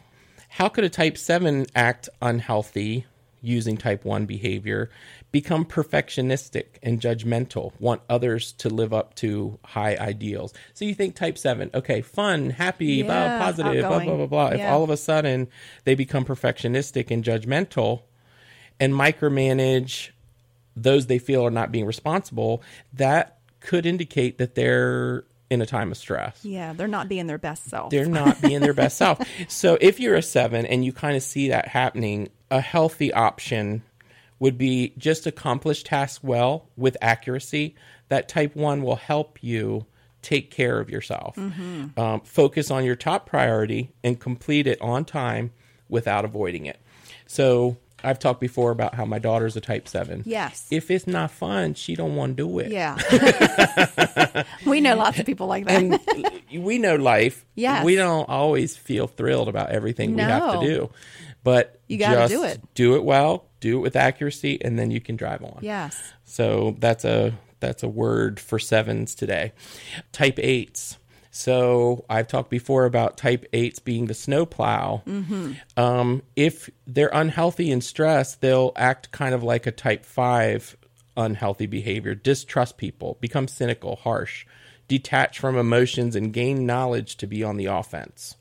How 0.48 0.68
could 0.68 0.84
a 0.84 0.88
type 0.88 1.18
seven 1.18 1.66
act 1.74 2.08
unhealthy 2.22 3.06
using 3.40 3.76
type 3.76 4.04
one 4.04 4.24
behavior, 4.24 4.90
become 5.34 5.64
perfectionistic 5.64 6.66
and 6.82 7.00
judgmental, 7.00 7.72
want 7.80 8.00
others 8.08 8.52
to 8.52 8.68
live 8.70 8.94
up 8.94 9.14
to 9.16 9.58
high 9.64 9.96
ideals? 9.96 10.54
So 10.74 10.84
you 10.84 10.94
think 10.94 11.16
type 11.16 11.36
seven, 11.36 11.70
okay, 11.74 12.00
fun, 12.02 12.50
happy, 12.50 13.02
blah, 13.02 13.14
Yeah, 13.14 13.38
positive, 13.40 13.80
blah, 13.80 13.88
blah, 13.88 13.96
outgoing. 13.98 14.16
blah, 14.28 14.48
blah. 14.50 14.56
If 14.56 14.60
all 14.70 14.84
of 14.84 14.90
a 14.90 14.96
sudden 14.96 15.48
they 15.84 15.94
become 15.96 16.24
perfectionistic 16.24 17.10
and 17.10 17.24
judgmental 17.24 18.02
and 18.78 18.92
micromanage 18.94 20.10
those 20.76 21.06
they 21.06 21.18
feel 21.18 21.44
are 21.46 21.50
not 21.50 21.70
being 21.70 21.84
responsible, 21.86 22.62
that 22.94 23.38
could 23.60 23.86
indicate 23.86 24.38
that 24.38 24.54
they're 24.54 25.24
in 25.50 25.60
a 25.62 25.66
time 25.66 25.90
of 25.92 25.96
stress 25.98 26.40
Yeah, 26.44 26.72
they're 26.72 26.88
not 26.88 27.08
being 27.08 27.26
their 27.28 27.38
best 27.38 27.64
self. 27.70 27.90
they're 27.90 28.06
not 28.06 28.40
being 28.42 28.60
their 28.60 28.72
best 28.74 28.96
self. 28.98 29.20
So 29.48 29.78
if 29.80 30.00
you're 30.00 30.16
a 30.16 30.22
seven 30.22 30.64
and 30.66 30.84
you 30.84 30.92
kind 30.92 31.16
of 31.16 31.22
see 31.22 31.48
that 31.48 31.68
happening, 31.68 32.28
a 32.50 32.60
healthy 32.60 33.12
option 33.12 33.82
would 34.38 34.58
be 34.58 34.92
just 34.98 35.26
accomplish 35.26 35.82
tasks 35.82 36.22
well 36.22 36.68
with 36.76 36.96
accuracy. 37.00 37.74
That 38.08 38.28
type 38.28 38.54
one 38.56 38.82
will 38.82 38.96
help 38.96 39.38
you 39.42 39.86
take 40.22 40.50
care 40.50 40.80
of 40.80 40.88
yourself. 40.90 41.36
Um, 41.38 42.20
focus 42.24 42.70
on 42.70 42.84
your 42.84 42.96
top 42.96 43.26
priority 43.26 43.92
and 44.02 44.18
complete 44.18 44.66
it 44.66 44.80
on 44.80 45.04
time 45.04 45.52
without 45.88 46.24
avoiding 46.24 46.66
it. 46.66 46.80
So 47.26 47.76
I've 48.02 48.18
talked 48.18 48.40
before 48.40 48.70
about 48.70 48.94
how 48.94 49.04
my 49.06 49.18
daughter's 49.18 49.56
a 49.56 49.60
type 49.60 49.88
seven. 49.88 50.22
Yes. 50.26 50.66
If 50.70 50.90
it's 50.90 51.06
not 51.06 51.30
fun, 51.30 51.74
she 51.74 51.94
don't 51.94 52.16
want 52.16 52.36
to 52.36 52.42
do 52.42 52.58
it. 52.58 52.70
yeah. 52.70 52.96
we 54.66 54.80
know 54.80 54.96
lots 54.96 55.18
of 55.18 55.26
people 55.26 55.46
like 55.46 55.66
that. 55.66 55.82
and 55.82 56.64
we 56.64 56.78
know 56.78 56.96
life. 56.96 57.44
Yeah. 57.54 57.84
We 57.84 57.96
don't 57.96 58.28
always 58.28 58.76
feel 58.76 59.06
thrilled 59.06 59.48
about 59.48 59.70
everything 59.70 60.14
we 60.16 60.22
have 60.22 60.60
to 60.60 60.66
do. 60.66 60.90
But 61.42 61.80
You 61.88 61.98
gotta 61.98 62.16
just 62.16 62.32
do 62.32 62.44
it. 62.44 62.60
Do 62.74 62.96
it 62.96 63.04
well, 63.04 63.44
do 63.64 63.78
it 63.78 63.80
with 63.80 63.96
accuracy, 63.96 64.62
and 64.62 64.78
then 64.78 64.90
you 64.90 65.00
can 65.00 65.16
drive 65.16 65.42
on. 65.42 65.58
yes. 65.62 66.12
So 66.24 66.76
that's 66.78 67.04
a 67.04 67.32
that's 67.60 67.82
a 67.82 67.88
word 67.88 68.38
for 68.38 68.58
sevens 68.58 69.14
today. 69.14 69.52
Type 70.12 70.38
eights. 70.38 70.98
So 71.30 72.04
I've 72.10 72.28
talked 72.28 72.50
before 72.50 72.84
about 72.84 73.16
type 73.16 73.46
eights 73.54 73.78
being 73.78 74.06
the 74.06 74.14
snowplow. 74.14 75.02
Um, 75.76 76.22
if 76.36 76.68
they're 76.86 77.10
unhealthy 77.12 77.72
and 77.72 77.82
stressed, 77.82 78.40
they'll 78.42 78.72
act 78.76 79.10
kind 79.12 79.34
of 79.34 79.42
like 79.42 79.66
a 79.66 79.72
type 79.72 80.04
five 80.04 80.76
unhealthy 81.16 81.66
behavior. 81.66 82.14
Distrust 82.14 82.76
people, 82.76 83.16
become 83.20 83.48
cynical, 83.48 83.96
harsh, 83.96 84.46
detach 84.86 85.38
from 85.38 85.56
emotions, 85.56 86.14
and 86.14 86.32
gain 86.34 86.66
knowledge 86.66 87.16
to 87.16 87.26
be 87.26 87.42
on 87.42 87.56
the 87.56 87.66
offense. 87.66 88.36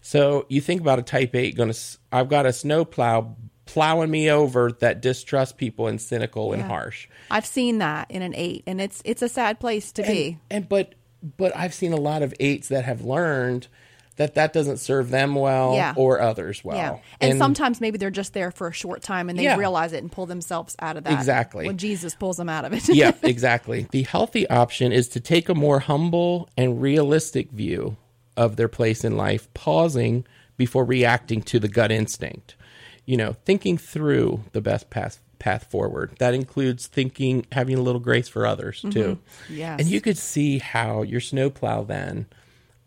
So 0.00 0.46
you 0.48 0.60
think 0.60 0.80
about 0.80 0.98
a 1.00 1.02
type 1.02 1.34
eight 1.34 1.56
going 1.56 1.72
to, 1.72 1.78
I've 2.10 2.28
got 2.28 2.46
a 2.46 2.52
snowplow 2.52 3.36
plowing 3.72 4.10
me 4.10 4.30
over 4.30 4.70
that 4.80 5.00
distrust 5.00 5.56
people 5.56 5.86
and 5.86 6.00
cynical 6.00 6.52
and 6.52 6.62
harsh. 6.62 7.08
I've 7.30 7.46
seen 7.46 7.78
that 7.78 8.10
in 8.10 8.20
an 8.22 8.34
eight, 8.34 8.64
and 8.66 8.80
it's 8.80 9.00
it's 9.04 9.22
a 9.22 9.28
sad 9.28 9.58
place 9.60 9.92
to 9.92 10.02
be. 10.02 10.38
And 10.50 10.68
but 10.68 10.94
but 11.36 11.56
I've 11.56 11.72
seen 11.72 11.92
a 11.92 11.96
lot 11.96 12.22
of 12.22 12.34
eights 12.38 12.68
that 12.68 12.84
have 12.84 13.02
learned 13.02 13.68
that 14.16 14.34
that 14.34 14.52
doesn't 14.52 14.76
serve 14.76 15.08
them 15.08 15.34
well 15.34 15.74
Yeah. 15.74 15.94
or 15.96 16.20
others 16.20 16.62
well. 16.62 16.76
Yeah. 16.76 16.98
And, 17.30 17.38
sometimes 17.38 17.80
maybe 17.80 17.96
they're 17.96 18.10
just 18.10 18.34
there 18.34 18.50
for 18.50 18.66
a 18.68 18.72
short 18.72 19.02
time 19.02 19.30
and 19.30 19.38
they 19.38 19.44
Yeah. 19.44 19.56
realize 19.56 19.94
it 19.94 20.02
and 20.02 20.12
pull 20.12 20.26
themselves 20.26 20.76
out 20.80 20.98
of 20.98 21.04
that. 21.04 21.14
Exactly. 21.14 21.66
When 21.66 21.78
Jesus 21.78 22.14
pulls 22.14 22.36
them 22.36 22.50
out 22.50 22.66
of 22.66 22.74
it. 22.74 22.86
yeah, 22.90 23.12
exactly. 23.22 23.86
The 23.90 24.02
healthy 24.02 24.46
option 24.50 24.92
is 24.92 25.08
to 25.10 25.20
take 25.20 25.48
a 25.48 25.54
more 25.54 25.78
humble 25.78 26.50
and 26.58 26.82
realistic 26.82 27.50
view 27.52 27.96
of 28.36 28.56
their 28.56 28.68
place 28.68 29.02
in 29.02 29.16
life, 29.16 29.48
pausing 29.54 30.26
before 30.58 30.84
reacting 30.84 31.40
to 31.42 31.58
the 31.58 31.68
gut 31.68 31.90
instinct. 31.90 32.54
You 33.04 33.16
know, 33.16 33.36
thinking 33.44 33.78
through 33.78 34.44
the 34.52 34.60
best 34.60 34.90
path 34.90 35.20
path 35.42 35.64
forward. 35.64 36.12
That 36.20 36.34
includes 36.34 36.86
thinking 36.86 37.46
having 37.50 37.76
a 37.76 37.82
little 37.82 38.00
grace 38.00 38.28
for 38.28 38.46
others 38.46 38.78
mm-hmm. 38.78 38.90
too. 38.90 39.18
Yes. 39.50 39.80
And 39.80 39.88
you 39.88 40.00
could 40.00 40.16
see 40.16 40.58
how 40.58 41.02
your 41.02 41.20
snowplow 41.20 41.82
then 41.82 42.26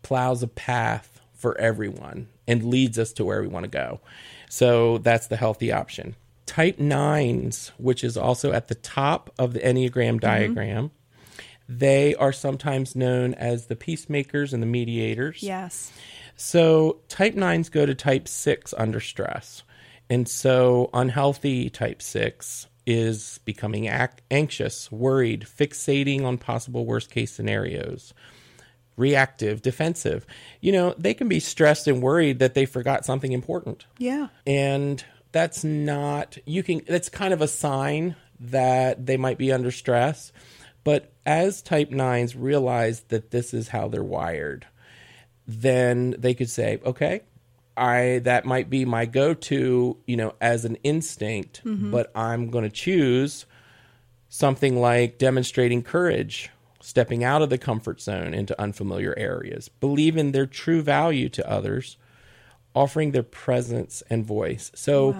plows 0.02 0.42
a 0.42 0.48
path 0.48 1.20
for 1.34 1.58
everyone 1.58 2.28
and 2.48 2.64
leads 2.64 2.98
us 2.98 3.12
to 3.14 3.24
where 3.24 3.42
we 3.42 3.48
want 3.48 3.64
to 3.64 3.70
go. 3.70 4.00
So 4.48 4.98
that's 4.98 5.26
the 5.26 5.36
healthy 5.36 5.70
option. 5.70 6.16
Type 6.46 6.78
nines, 6.78 7.72
which 7.76 8.02
is 8.02 8.16
also 8.16 8.52
at 8.52 8.68
the 8.68 8.74
top 8.74 9.30
of 9.38 9.52
the 9.52 9.60
Enneagram 9.60 9.92
mm-hmm. 9.92 10.18
diagram, 10.18 10.90
they 11.68 12.14
are 12.14 12.32
sometimes 12.32 12.96
known 12.96 13.34
as 13.34 13.66
the 13.66 13.76
peacemakers 13.76 14.54
and 14.54 14.62
the 14.62 14.66
mediators. 14.66 15.42
yes. 15.42 15.92
So 16.38 17.00
type 17.08 17.34
nines 17.34 17.70
go 17.70 17.86
to 17.86 17.94
type 17.94 18.28
six 18.28 18.74
under 18.76 19.00
stress. 19.00 19.62
And 20.08 20.28
so 20.28 20.90
unhealthy 20.94 21.68
type 21.70 22.00
six 22.00 22.66
is 22.86 23.40
becoming 23.44 23.86
ac- 23.86 24.12
anxious, 24.30 24.90
worried, 24.92 25.42
fixating 25.48 26.24
on 26.24 26.38
possible 26.38 26.86
worst 26.86 27.10
case 27.10 27.32
scenarios, 27.32 28.14
reactive, 28.96 29.62
defensive. 29.62 30.26
You 30.60 30.72
know, 30.72 30.94
they 30.96 31.12
can 31.14 31.28
be 31.28 31.40
stressed 31.40 31.88
and 31.88 32.00
worried 32.02 32.38
that 32.38 32.54
they 32.54 32.64
forgot 32.66 33.04
something 33.04 33.32
important 33.32 33.86
Yeah. 33.98 34.28
and 34.46 35.04
that's 35.32 35.64
not 35.64 36.38
you 36.46 36.62
can 36.62 36.80
that's 36.88 37.10
kind 37.10 37.34
of 37.34 37.42
a 37.42 37.48
sign 37.48 38.16
that 38.40 39.04
they 39.04 39.18
might 39.18 39.36
be 39.36 39.52
under 39.52 39.70
stress 39.70 40.32
but 40.82 41.12
as 41.26 41.60
type 41.60 41.90
9s 41.90 42.34
realize 42.38 43.00
that 43.08 43.32
this 43.32 43.52
is 43.52 43.68
how 43.68 43.86
they're 43.88 44.02
wired 44.04 44.66
then 45.46 46.14
they 46.16 46.32
could 46.32 46.48
say 46.48 46.78
okay 46.86 47.20
i 47.76 48.20
that 48.24 48.44
might 48.44 48.70
be 48.70 48.84
my 48.84 49.06
go-to 49.06 49.96
you 50.06 50.16
know 50.16 50.34
as 50.40 50.64
an 50.64 50.76
instinct 50.82 51.62
mm-hmm. 51.64 51.90
but 51.90 52.10
i'm 52.14 52.50
going 52.50 52.64
to 52.64 52.70
choose 52.70 53.46
something 54.28 54.80
like 54.80 55.18
demonstrating 55.18 55.82
courage 55.82 56.50
stepping 56.80 57.24
out 57.24 57.42
of 57.42 57.50
the 57.50 57.58
comfort 57.58 58.00
zone 58.00 58.34
into 58.34 58.60
unfamiliar 58.60 59.14
areas 59.16 59.68
believing 59.68 60.32
their 60.32 60.46
true 60.46 60.82
value 60.82 61.28
to 61.28 61.48
others 61.50 61.96
offering 62.76 63.12
their 63.12 63.22
presence 63.22 64.02
and 64.10 64.24
voice. 64.24 64.70
So 64.74 65.16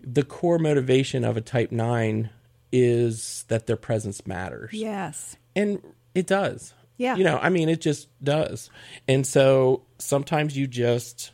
the 0.00 0.24
core 0.24 0.58
motivation 0.58 1.22
of 1.22 1.36
a 1.36 1.42
type 1.42 1.70
9 1.70 2.30
is 2.72 3.44
that 3.48 3.66
their 3.66 3.76
presence 3.76 4.26
matters. 4.26 4.72
Yes. 4.72 5.36
And 5.54 5.82
it 6.14 6.26
does. 6.26 6.72
Yeah. 6.96 7.14
You 7.16 7.24
know, 7.24 7.38
I 7.40 7.50
mean 7.50 7.68
it 7.68 7.82
just 7.82 8.08
does. 8.24 8.70
And 9.06 9.26
so 9.26 9.82
sometimes 9.98 10.56
you 10.56 10.66
just 10.66 11.32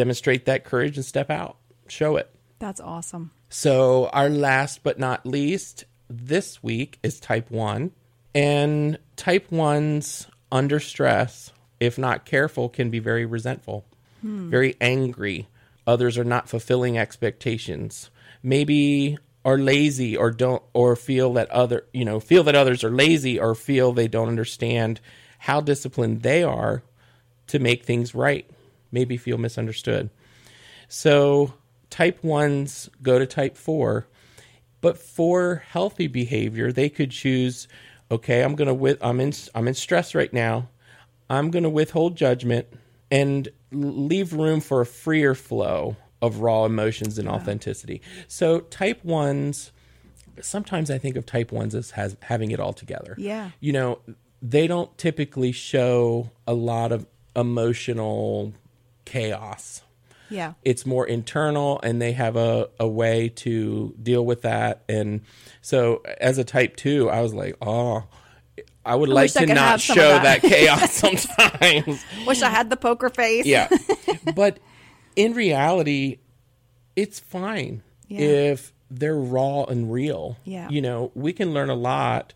demonstrate 0.00 0.46
that 0.46 0.64
courage 0.64 0.96
and 0.96 1.04
step 1.04 1.28
out. 1.28 1.58
Show 1.86 2.16
it. 2.16 2.34
That's 2.58 2.80
awesome. 2.80 3.32
So, 3.50 4.08
our 4.14 4.30
last 4.30 4.82
but 4.82 4.98
not 4.98 5.26
least 5.26 5.84
this 6.08 6.62
week 6.62 6.98
is 7.02 7.20
type 7.20 7.50
1. 7.50 7.90
And 8.34 8.98
type 9.16 9.50
1s 9.50 10.26
under 10.50 10.80
stress, 10.80 11.52
if 11.80 11.98
not 11.98 12.24
careful, 12.24 12.70
can 12.70 12.88
be 12.88 12.98
very 12.98 13.26
resentful, 13.26 13.84
hmm. 14.22 14.48
very 14.48 14.74
angry. 14.80 15.48
Others 15.86 16.16
are 16.16 16.24
not 16.24 16.48
fulfilling 16.48 16.96
expectations. 16.96 18.08
Maybe 18.42 19.18
are 19.44 19.58
lazy 19.58 20.16
or 20.16 20.30
don't 20.30 20.62
or 20.72 20.96
feel 20.96 21.34
that 21.34 21.50
other, 21.50 21.84
you 21.92 22.06
know, 22.06 22.20
feel 22.20 22.44
that 22.44 22.54
others 22.54 22.82
are 22.84 22.90
lazy 22.90 23.38
or 23.38 23.54
feel 23.54 23.92
they 23.92 24.08
don't 24.08 24.28
understand 24.28 24.98
how 25.40 25.60
disciplined 25.60 26.22
they 26.22 26.42
are 26.42 26.82
to 27.48 27.58
make 27.58 27.84
things 27.84 28.14
right. 28.14 28.48
Maybe 28.92 29.16
feel 29.16 29.38
misunderstood. 29.38 30.10
So 30.88 31.54
type 31.90 32.22
ones 32.24 32.90
go 33.02 33.18
to 33.18 33.26
type 33.26 33.56
four, 33.56 34.06
but 34.80 34.98
for 34.98 35.62
healthy 35.68 36.06
behavior, 36.06 36.72
they 36.72 36.88
could 36.88 37.10
choose. 37.10 37.68
Okay, 38.10 38.42
I'm 38.42 38.54
gonna 38.54 38.74
with 38.74 38.98
I'm 39.00 39.20
in 39.20 39.32
I'm 39.54 39.68
in 39.68 39.74
stress 39.74 40.14
right 40.14 40.32
now. 40.32 40.68
I'm 41.28 41.50
gonna 41.50 41.70
withhold 41.70 42.16
judgment 42.16 42.66
and 43.10 43.48
leave 43.70 44.32
room 44.32 44.60
for 44.60 44.80
a 44.80 44.86
freer 44.86 45.34
flow 45.34 45.96
of 46.22 46.40
raw 46.40 46.64
emotions 46.64 47.18
and 47.18 47.28
authenticity. 47.28 48.02
So 48.28 48.60
type 48.60 49.04
ones. 49.04 49.72
Sometimes 50.40 50.90
I 50.90 50.96
think 50.96 51.16
of 51.16 51.26
type 51.26 51.52
ones 51.52 51.74
as 51.74 51.90
has, 51.92 52.16
having 52.22 52.50
it 52.50 52.60
all 52.60 52.72
together. 52.72 53.14
Yeah. 53.18 53.50
You 53.60 53.72
know, 53.72 53.98
they 54.40 54.66
don't 54.66 54.96
typically 54.96 55.52
show 55.52 56.30
a 56.46 56.54
lot 56.54 56.92
of 56.92 57.06
emotional 57.36 58.54
chaos 59.10 59.82
Yeah. 60.30 60.52
it's 60.64 60.86
more 60.86 61.06
internal 61.06 61.80
and 61.82 62.00
they 62.00 62.12
have 62.12 62.36
a, 62.36 62.68
a 62.78 62.86
way 62.86 63.28
to 63.44 63.94
deal 64.00 64.24
with 64.24 64.42
that 64.42 64.82
and 64.88 65.22
so 65.60 66.02
as 66.20 66.38
a 66.38 66.44
type 66.44 66.76
2 66.76 67.10
i 67.10 67.20
was 67.20 67.34
like 67.34 67.56
oh 67.60 68.04
i 68.86 68.94
would 68.94 69.08
like 69.08 69.32
to 69.32 69.46
not 69.46 69.80
show 69.80 69.94
that. 69.94 70.40
that. 70.40 70.42
chaos 70.50 70.92
sometimes 70.92 72.04
Wish 72.26 72.42
I 72.42 72.48
had 72.48 72.70
the 72.70 72.76
poker 72.76 73.10
face. 73.10 73.44
yeah 73.46 73.68
but 74.36 74.58
in 75.16 75.34
reality 75.34 76.18
it's 76.96 77.18
fine 77.18 77.82
Yeah. 78.08 78.20
if 78.20 78.72
they're 78.90 79.16
raw 79.16 79.64
and 79.64 79.92
real 79.92 80.36
Yeah. 80.44 80.68
you 80.70 80.80
know 80.80 81.10
we 81.14 81.32
can 81.32 81.52
learn 81.52 81.70
a 81.70 81.74
lot 81.74 82.32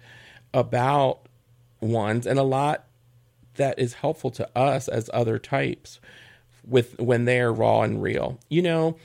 about 0.53 1.21
ones 1.81 2.27
and 2.27 2.39
a 2.39 2.43
lot 2.45 2.85
that 3.57 3.79
is 3.79 3.95
helpful 3.95 4.31
to 4.33 4.49
us 4.59 4.89
as 4.89 5.09
other 5.15 5.39
types 5.39 6.01
with 6.67 6.99
when 7.01 7.25
they're 7.25 7.53
raw 7.53 7.83
and 7.83 8.03
real 8.03 8.39
you 8.49 8.63
know 8.63 8.97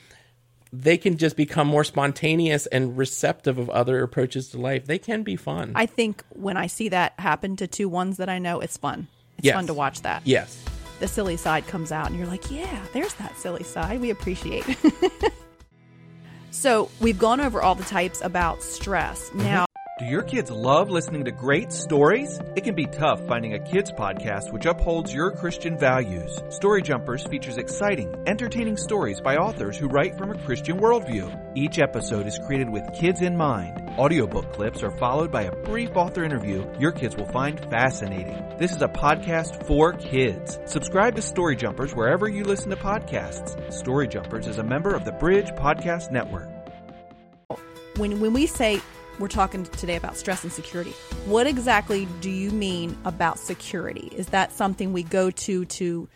they 0.71 0.97
can 0.97 1.17
just 1.17 1.35
become 1.35 1.67
more 1.67 1.83
spontaneous 1.83 2.65
and 2.67 2.97
receptive 2.97 3.57
of 3.57 3.69
other 3.71 4.03
approaches 4.03 4.49
to 4.49 4.57
life 4.59 4.85
they 4.85 4.99
can 4.99 5.23
be 5.23 5.35
fun 5.35 5.71
I 5.75 5.85
think 5.87 6.23
when 6.29 6.57
I 6.57 6.67
see 6.67 6.89
that 6.89 7.13
happen 7.19 7.55
to 7.57 7.67
two 7.67 7.89
ones 7.89 8.17
that 8.17 8.29
I 8.29 8.37
know, 8.39 8.59
it's 8.59 8.77
fun. 8.77 9.07
It's 9.37 9.45
Yes. 9.45 9.55
fun 9.55 9.67
to 9.67 9.73
watch 9.73 10.01
that. 10.03 10.21
yes 10.25 10.63
The 10.99 11.07
silly 11.07 11.37
side 11.37 11.65
comes 11.65 11.91
out, 11.91 12.07
and 12.09 12.17
you're 12.17 12.27
like, 12.27 12.51
yeah, 12.51 12.85
there's 12.93 13.13
that 13.15 13.37
silly 13.37 13.63
side. 13.63 14.01
We 14.01 14.09
appreciate. 14.09 14.65
so 16.51 16.89
we've 16.99 17.17
gone 17.19 17.39
over 17.39 17.61
all 17.61 17.73
the 17.75 17.83
types 17.85 18.21
about 18.21 18.61
stress. 18.61 19.29
Mm-hmm. 19.29 19.39
Now, 19.39 19.65
Do 19.99 20.05
your 20.05 20.23
kids 20.23 20.49
love 20.49 20.89
listening 20.89 21.25
to 21.25 21.31
great 21.31 21.73
stories? 21.73 22.39
It 22.55 22.63
can 22.63 22.73
be 22.73 22.85
tough 22.85 23.19
finding 23.27 23.55
a 23.55 23.59
kids 23.59 23.91
podcast 23.91 24.49
which 24.53 24.65
upholds 24.65 25.13
your 25.13 25.29
Christian 25.29 25.77
values. 25.77 26.39
Story 26.47 26.81
Jumpers 26.81 27.25
features 27.25 27.57
exciting, 27.57 28.15
entertaining 28.25 28.77
stories 28.77 29.19
by 29.19 29.35
authors 29.35 29.77
who 29.77 29.89
write 29.89 30.17
from 30.17 30.31
a 30.31 30.41
Christian 30.45 30.79
worldview. 30.79 31.51
Each 31.53 31.79
episode 31.79 32.27
is 32.27 32.39
created 32.39 32.69
with 32.69 32.93
kids 32.93 33.21
in 33.21 33.35
mind. 33.35 33.89
Audiobook 33.99 34.53
clips 34.53 34.83
are 34.83 34.97
followed 34.97 35.33
by 35.33 35.41
a 35.41 35.55
brief 35.63 35.93
author 35.97 36.23
interview 36.23 36.65
your 36.79 36.93
kids 36.93 37.17
will 37.17 37.27
find 37.33 37.59
fascinating. 37.69 38.41
This 38.57 38.71
is 38.71 38.81
a 38.81 38.87
podcast 38.87 39.67
for 39.67 39.91
kids. 39.91 40.59
Subscribe 40.65 41.17
to 41.17 41.21
Story 41.21 41.57
Jumpers 41.57 41.93
wherever 41.93 42.29
you 42.29 42.45
listen 42.45 42.69
to 42.69 42.77
podcasts. 42.77 43.73
Story 43.73 44.07
Jumpers 44.07 44.47
is 44.47 44.59
a 44.59 44.63
member 44.63 44.95
of 44.95 45.03
the 45.03 45.11
Bridge 45.11 45.49
Podcast 45.49 46.09
Network. 46.09 46.47
when 47.97 48.21
when 48.21 48.31
we 48.31 48.47
say 48.47 48.79
we're 49.19 49.27
talking 49.27 49.65
today 49.65 49.97
about 49.97 50.15
stress 50.17 50.43
and 50.43 50.51
security, 50.51 50.91
what 51.25 51.45
exactly 51.45 52.07
do 52.21 52.29
you 52.29 52.51
mean 52.51 52.97
about 53.05 53.37
security? 53.37 54.11
Is 54.15 54.27
that 54.27 54.51
something 54.51 54.93
we 54.93 55.03
go 55.03 55.29
to 55.29 55.65
to 55.65 56.07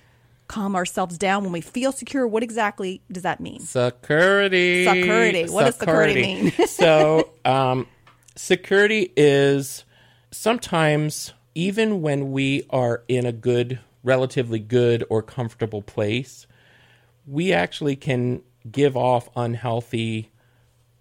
calm 0.47 0.75
ourselves 0.75 1.17
down 1.17 1.43
when 1.43 1.51
we 1.51 1.61
feel 1.61 1.91
secure? 1.91 2.25
What 2.27 2.43
exactly 2.43 3.01
does 3.11 3.23
that 3.23 3.39
mean? 3.39 3.59
Security. 3.59 4.85
Security. 4.85 5.49
What 5.49 5.65
does 5.65 5.75
security 5.75 6.21
mean? 6.21 6.51
so, 6.67 7.29
um, 7.43 7.87
security 8.35 9.11
is 9.17 9.83
sometimes, 10.31 11.33
even 11.55 12.01
when 12.01 12.31
we 12.31 12.65
are 12.69 13.03
in 13.07 13.25
a 13.25 13.31
good, 13.31 13.79
relatively 14.03 14.59
good 14.59 15.03
or 15.09 15.21
comfortable 15.21 15.81
place, 15.81 16.47
we 17.27 17.51
actually 17.53 17.95
can 17.95 18.41
give 18.69 18.95
off 18.95 19.29
unhealthy 19.35 20.31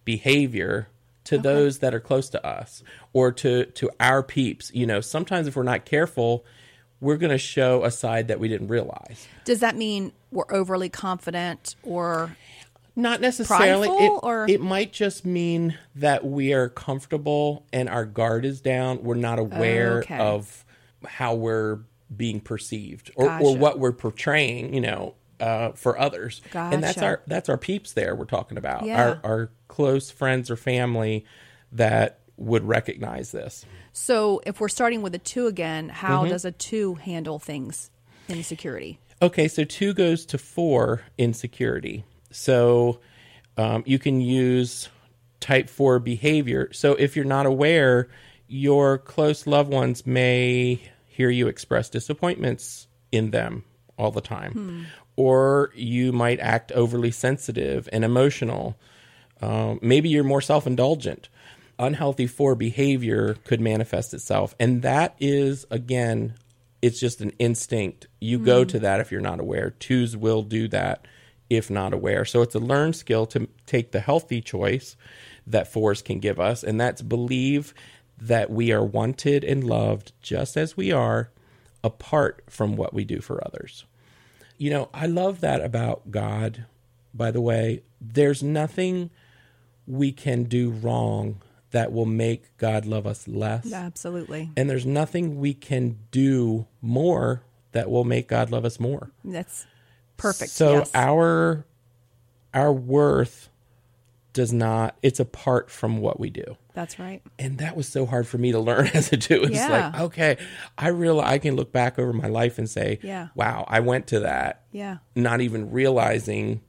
behavior 0.05 0.87
to 1.25 1.37
those 1.37 1.79
that 1.79 1.93
are 1.93 1.99
close 1.99 2.29
to 2.29 2.45
us 2.45 2.83
or 3.13 3.31
to 3.31 3.65
to 3.67 3.89
our 3.99 4.21
peeps 4.23 4.71
you 4.73 4.85
know 4.85 4.99
sometimes 5.01 5.47
if 5.47 5.55
we're 5.55 5.63
not 5.63 5.85
careful 5.85 6.43
we're 6.99 7.17
going 7.17 7.31
to 7.31 7.37
show 7.37 7.83
a 7.83 7.91
side 7.91 8.27
that 8.29 8.39
we 8.39 8.47
didn't 8.47 8.67
realize 8.69 9.27
Does 9.45 9.59
that 9.59 9.75
mean 9.75 10.11
we're 10.31 10.45
overly 10.49 10.89
confident 10.89 11.75
or 11.83 12.35
Not 12.95 13.19
necessarily. 13.21 13.89
It, 13.89 14.19
or- 14.23 14.45
it 14.47 14.61
might 14.61 14.93
just 14.93 15.25
mean 15.25 15.77
that 15.95 16.23
we 16.25 16.53
are 16.53 16.69
comfortable 16.69 17.65
and 17.73 17.89
our 17.89 18.05
guard 18.05 18.45
is 18.45 18.61
down. 18.61 19.03
We're 19.03 19.15
not 19.15 19.39
aware 19.39 19.99
Okay. 19.99 20.17
of 20.17 20.63
how 21.05 21.33
we're 21.35 21.79
being 22.15 22.39
perceived 22.39 23.11
or, 23.15 23.29
or 23.41 23.57
what 23.57 23.79
we're 23.79 23.91
portraying, 23.91 24.73
you 24.73 24.81
know, 24.81 25.15
uh, 25.39 25.71
for 25.71 25.97
others. 25.99 26.41
And 26.53 26.83
that's 26.83 26.97
our 26.99 27.21
that's 27.27 27.49
our 27.49 27.57
peeps 27.57 27.93
there 27.93 28.15
we're 28.15 28.25
talking 28.25 28.57
about. 28.57 28.85
Yeah. 28.85 29.01
Our 29.03 29.19
our 29.23 29.49
close 29.67 30.11
friends 30.11 30.49
or 30.51 30.55
family 30.55 31.25
that 31.71 32.19
would 32.37 32.63
recognize 32.67 33.31
this. 33.31 33.65
So 33.91 34.41
if 34.45 34.59
we're 34.59 34.69
starting 34.69 35.01
with 35.01 35.13
a 35.15 35.19
two 35.19 35.47
again, 35.47 35.87
Mm-hmm. 35.87 35.95
how 35.95 36.25
does 36.25 36.45
a 36.45 36.51
two 36.51 36.95
handle 36.95 37.39
things 37.39 37.89
in 38.27 38.43
security? 38.43 38.99
Okay, 39.21 39.47
so 39.47 39.63
two 39.63 39.93
goes 39.93 40.25
to 40.27 40.37
four 40.37 41.01
in 41.17 41.33
security. 41.33 42.03
So 42.31 42.99
um, 43.57 43.83
you 43.85 43.99
can 43.99 44.19
use 44.19 44.89
type 45.39 45.69
four 45.69 45.99
behavior. 45.99 46.69
So 46.73 46.93
if 46.95 47.15
you're 47.15 47.25
not 47.25 47.45
aware, 47.45 48.09
your 48.47 48.97
close 48.97 49.45
loved 49.47 49.71
ones 49.71 50.05
may 50.05 50.81
hear 51.05 51.29
you 51.29 51.47
express 51.47 51.89
disappointments 51.89 52.87
in 53.11 53.31
them 53.31 53.63
all 53.97 54.09
the 54.11 54.21
time, 54.21 54.87
or 55.15 55.71
you 55.75 56.11
might 56.11 56.39
act 56.39 56.71
overly 56.71 57.11
sensitive 57.11 57.87
and 57.91 58.03
emotional. 58.03 58.75
Um, 59.41 59.79
maybe 59.81 60.09
you're 60.09 60.23
more 60.23 60.41
self 60.41 60.65
indulgent. 60.67 61.29
Unhealthy 61.79 62.27
four 62.27 62.55
behavior 62.55 63.35
could 63.45 63.59
manifest 63.59 64.13
itself. 64.13 64.55
And 64.59 64.83
that 64.83 65.15
is, 65.19 65.65
again, 65.71 66.35
it's 66.81 66.99
just 66.99 67.21
an 67.21 67.31
instinct. 67.39 68.07
You 68.19 68.39
go 68.39 68.63
to 68.65 68.79
that 68.79 68.99
if 68.99 69.11
you're 69.11 69.21
not 69.21 69.39
aware. 69.39 69.71
Twos 69.71 70.15
will 70.15 70.43
do 70.43 70.67
that 70.67 71.07
if 71.49 71.69
not 71.69 71.93
aware. 71.93 72.25
So 72.25 72.41
it's 72.41 72.55
a 72.55 72.59
learned 72.59 72.95
skill 72.95 73.25
to 73.27 73.47
take 73.65 73.91
the 73.91 73.99
healthy 73.99 74.41
choice 74.41 74.95
that 75.47 75.71
fours 75.71 76.01
can 76.01 76.19
give 76.19 76.39
us, 76.39 76.63
and 76.63 76.79
that's 76.79 77.01
believe 77.01 77.73
that 78.17 78.49
we 78.49 78.71
are 78.71 78.83
wanted 78.83 79.43
and 79.43 79.63
loved 79.63 80.13
just 80.21 80.55
as 80.55 80.77
we 80.77 80.91
are, 80.91 81.31
apart 81.83 82.43
from 82.49 82.75
what 82.75 82.93
we 82.93 83.03
do 83.03 83.19
for 83.19 83.45
others. 83.45 83.85
You 84.57 84.69
know, 84.69 84.89
I 84.93 85.07
love 85.07 85.41
that 85.41 85.61
about 85.61 86.11
God, 86.11 86.65
by 87.13 87.31
the 87.31 87.41
way. 87.41 87.83
There's 87.99 88.43
nothing 88.43 89.09
we 89.87 90.11
can 90.11 90.43
do 90.43 90.71
wrong 90.71 91.41
that 91.71 91.91
will 91.91 92.05
make 92.05 92.55
God 92.57 92.85
love 92.85 93.07
us 93.07 93.27
less. 93.27 93.73
Absolutely. 93.73 94.51
And 94.55 94.69
there's 94.69 94.85
nothing 94.85 95.39
we 95.39 95.53
can 95.53 95.97
do 96.11 96.67
more 96.81 97.43
that 97.71 97.89
will 97.89 98.03
make 98.03 98.27
God 98.27 98.51
love 98.51 98.63
us 98.63 98.79
more. 98.79 99.11
That's 99.25 99.65
perfect. 100.17 100.51
So 100.51 100.79
yes. 100.79 100.91
our 100.93 101.65
our 102.53 102.71
worth 102.71 103.49
does 104.33 104.53
not 104.53 104.95
it's 105.01 105.19
apart 105.19 105.69
from 105.69 105.97
what 105.97 106.19
we 106.19 106.29
do. 106.29 106.57
That's 106.73 106.97
right. 106.97 107.21
And 107.37 107.59
that 107.59 107.77
was 107.77 107.87
so 107.87 108.05
hard 108.05 108.27
for 108.27 108.37
me 108.37 108.51
to 108.51 108.59
learn 108.59 108.87
as 108.93 109.11
a 109.13 109.17
two. 109.17 109.43
It's 109.43 109.51
Yeah. 109.55 109.91
like, 109.93 109.99
okay, 110.01 110.37
I 110.77 110.87
realize 110.89 111.31
I 111.31 111.37
can 111.37 111.55
look 111.55 111.71
back 111.71 111.99
over 111.99 112.13
my 112.13 112.27
life 112.27 112.57
and 112.57 112.69
say, 112.69 112.99
Yeah. 113.03 113.27
wow, 113.35 113.65
I 113.67 113.79
went 113.81 114.07
to 114.07 114.21
that, 114.21 114.63
Yeah. 114.71 114.97
not 115.15 115.41
even 115.41 115.71
realizing 115.71 116.61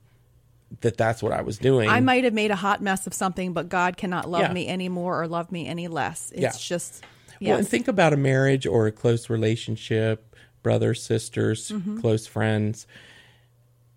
that 0.80 0.96
that's 0.96 1.22
what 1.22 1.32
I 1.32 1.40
was 1.42 1.56
doing. 1.56 1.88
I 1.88 2.00
might 2.00 2.24
have 2.24 2.34
made 2.34 2.50
a 2.50 2.56
hot 2.56 2.82
mess 2.82 3.06
of 3.06 3.14
something, 3.14 3.52
but 3.52 3.68
God 3.68 3.96
cannot 3.96 4.28
love 4.28 4.42
Yeah. 4.42 4.52
me 4.52 4.66
any 4.66 4.88
more 4.88 5.22
or 5.22 5.28
love 5.28 5.50
me 5.52 5.66
any 5.66 5.88
less. 5.88 6.30
It's 6.34 6.40
Yeah. 6.42 6.52
just 6.76 7.04
Well, 7.40 7.58
and 7.58 7.68
think 7.68 7.88
about 7.88 8.12
a 8.12 8.16
marriage 8.16 8.66
or 8.66 8.86
a 8.86 8.92
close 8.92 9.28
relationship, 9.30 10.34
brothers, 10.62 11.02
sisters, 11.02 11.70
Mm-hmm. 11.70 12.00
close 12.00 12.26
friends. 12.26 12.86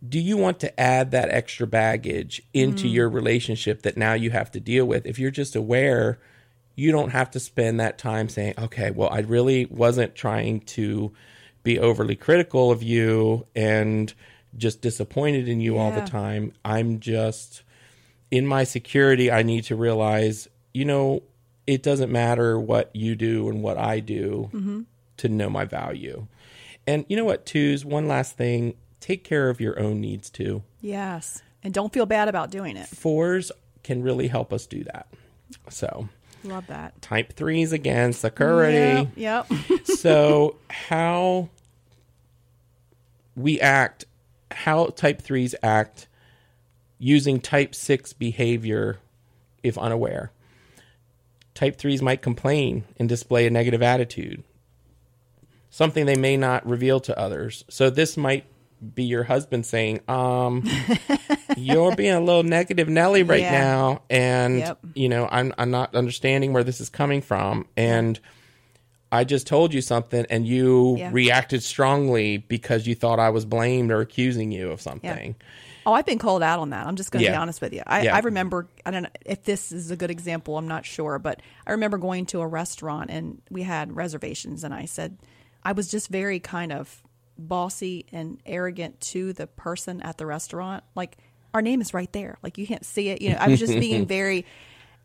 Do 0.07 0.19
you 0.19 0.37
want 0.37 0.59
to 0.59 0.79
add 0.79 1.11
that 1.11 1.29
extra 1.29 1.65
baggage 1.65 2.41
into 2.53 2.87
Mm. 2.87 2.93
your 2.93 3.09
relationship 3.09 3.81
that 3.81 3.97
now 3.97 4.13
you 4.13 4.29
have 4.31 4.51
to 4.51 4.59
deal 4.59 4.85
with? 4.85 5.05
If 5.05 5.17
you're 5.17 5.31
just 5.31 5.55
aware, 5.55 6.19
you 6.75 6.91
don't 6.91 7.09
have 7.09 7.31
to 7.31 7.39
spend 7.39 7.79
that 7.79 7.97
time 7.97 8.29
saying, 8.29 8.53
okay, 8.59 8.91
well, 8.91 9.09
I 9.11 9.19
really 9.21 9.65
wasn't 9.65 10.13
trying 10.13 10.59
to 10.61 11.11
be 11.63 11.79
overly 11.79 12.15
critical 12.15 12.71
of 12.71 12.83
you 12.83 13.47
and 13.55 14.13
just 14.55 14.81
disappointed 14.81 15.47
in 15.49 15.59
you 15.61 15.77
all 15.77 15.91
the 15.91 16.01
time. 16.01 16.53
I'm 16.63 16.99
just 16.99 17.63
in 18.29 18.45
my 18.45 18.63
security, 18.63 19.31
I 19.31 19.41
need 19.41 19.63
to 19.65 19.75
realize, 19.75 20.47
you 20.73 20.85
know, 20.85 21.23
it 21.65 21.81
doesn't 21.81 22.11
matter 22.11 22.59
what 22.59 22.95
you 22.95 23.15
do 23.15 23.49
and 23.49 23.63
what 23.63 23.77
I 23.77 23.99
do 23.99 24.49
Mm-hmm. 24.53 24.81
to 25.17 25.29
know 25.29 25.49
my 25.49 25.65
value. 25.65 26.27
And 26.85 27.05
you 27.09 27.17
know 27.17 27.25
what, 27.25 27.45
twos, 27.45 27.83
one 27.83 28.07
last 28.07 28.37
thing 28.37 28.75
take 28.99 29.23
care 29.23 29.49
of 29.49 29.59
your 29.61 29.79
own 29.79 30.01
needs 30.01 30.29
too. 30.29 30.63
yes. 30.81 31.41
And 31.63 31.73
don't 31.73 31.91
feel 31.91 32.05
bad 32.05 32.29
about 32.29 32.51
doing 32.51 32.77
it. 32.77 32.87
Fours 32.87 33.51
can 33.83 34.01
really 34.03 34.27
help 34.27 34.53
us 34.53 34.67
do 34.67 34.83
that. 34.85 35.07
So, 35.69 36.07
Love 36.43 36.67
that. 36.67 37.01
type 37.01 37.33
threes 37.33 37.73
again, 37.73 38.13
security. 38.13 39.09
Yep. 39.15 39.47
yep. 39.69 39.85
so 39.85 40.55
how 40.69 41.49
we 43.35 43.59
act 43.59 44.05
how 44.51 44.85
type 44.87 45.21
threes 45.21 45.55
act 45.61 46.07
using 46.99 47.39
type 47.41 47.75
six 47.75 48.13
behavior 48.13 48.99
if 49.61 49.77
unaware 49.77 50.31
type 51.53 51.77
threes 51.77 52.01
might 52.01 52.21
complain 52.21 52.83
and 52.97 53.09
display 53.09 53.45
a 53.45 53.49
negative 53.49 53.81
attitude 53.81 54.43
something 55.69 56.05
they 56.05 56.15
may 56.15 56.37
not 56.37 56.65
reveal 56.65 56.99
to 56.99 57.17
others 57.19 57.65
so 57.69 57.89
this 57.89 58.15
might 58.17 58.45
be 58.93 59.03
your 59.03 59.23
husband 59.23 59.65
saying 59.65 59.99
um 60.07 60.63
you're 61.57 61.95
being 61.95 62.13
a 62.13 62.19
little 62.19 62.43
negative 62.43 62.87
nelly 62.87 63.23
right 63.23 63.41
Yeah. 63.41 63.59
now 63.59 64.01
and 64.09 64.59
Yep. 64.59 64.79
you 64.93 65.09
know 65.09 65.27
I'm 65.31 65.53
I'm 65.57 65.71
not 65.71 65.95
understanding 65.95 66.53
where 66.53 66.63
this 66.63 66.79
is 66.81 66.89
coming 66.89 67.21
from 67.21 67.65
and 67.75 68.19
I 69.11 69.23
just 69.23 69.47
told 69.47 69.73
you 69.73 69.81
something 69.81 70.25
and 70.29 70.45
you 70.45 70.97
Yeah. 70.97 71.09
reacted 71.13 71.63
strongly 71.63 72.37
because 72.37 72.85
you 72.87 72.93
thought 72.95 73.19
I 73.19 73.29
was 73.29 73.45
blamed 73.45 73.89
or 73.91 74.01
accusing 74.01 74.51
you 74.51 74.69
of 74.71 74.81
something. 74.81 75.35
Oh, 75.85 75.93
I've 75.93 76.05
been 76.05 76.19
called 76.19 76.43
out 76.43 76.59
on 76.59 76.71
that. 76.71 76.85
I'm 76.85 76.97
just 76.97 77.11
going 77.13 77.23
to 77.23 77.31
be 77.31 77.35
honest 77.35 77.61
with 77.61 77.71
you. 77.71 77.81
I, 77.87 78.01
Yeah. 78.01 78.15
I 78.17 78.19
remember, 78.19 78.67
I 78.85 78.91
don't 78.91 79.03
know 79.03 79.09
if 79.25 79.43
this 79.43 79.71
is 79.71 79.89
a 79.89 79.95
good 79.95 80.11
example, 80.11 80.57
I'm 80.57 80.67
not 80.67 80.85
sure, 80.85 81.17
but 81.19 81.41
I 81.65 81.71
remember 81.71 81.97
going 81.97 82.25
to 82.27 82.41
a 82.41 82.47
restaurant 82.47 83.09
and 83.09 83.41
we 83.49 83.63
had 83.63 83.95
reservations, 83.95 84.65
and 84.65 84.73
I 84.73 84.83
said, 84.83 85.17
I 85.63 85.71
was 85.71 85.87
just 85.89 86.09
very 86.09 86.41
kind 86.41 86.73
of 86.73 87.01
bossy 87.39 88.05
and 88.11 88.39
arrogant 88.45 88.99
to 89.01 89.33
the 89.33 89.47
person 89.47 90.01
at 90.01 90.17
the 90.17 90.25
restaurant. 90.25 90.83
Like, 90.95 91.17
our 91.53 91.61
name 91.61 91.81
is 91.81 91.93
right 91.93 92.11
there. 92.13 92.37
Like, 92.43 92.57
you 92.57 92.67
can't 92.67 92.85
see 92.85 93.09
it. 93.09 93.21
You 93.21 93.31
know, 93.31 93.37
I 93.39 93.47
was 93.47 93.59
just 93.59 93.73
being 93.79 94.05
very. 94.17 94.45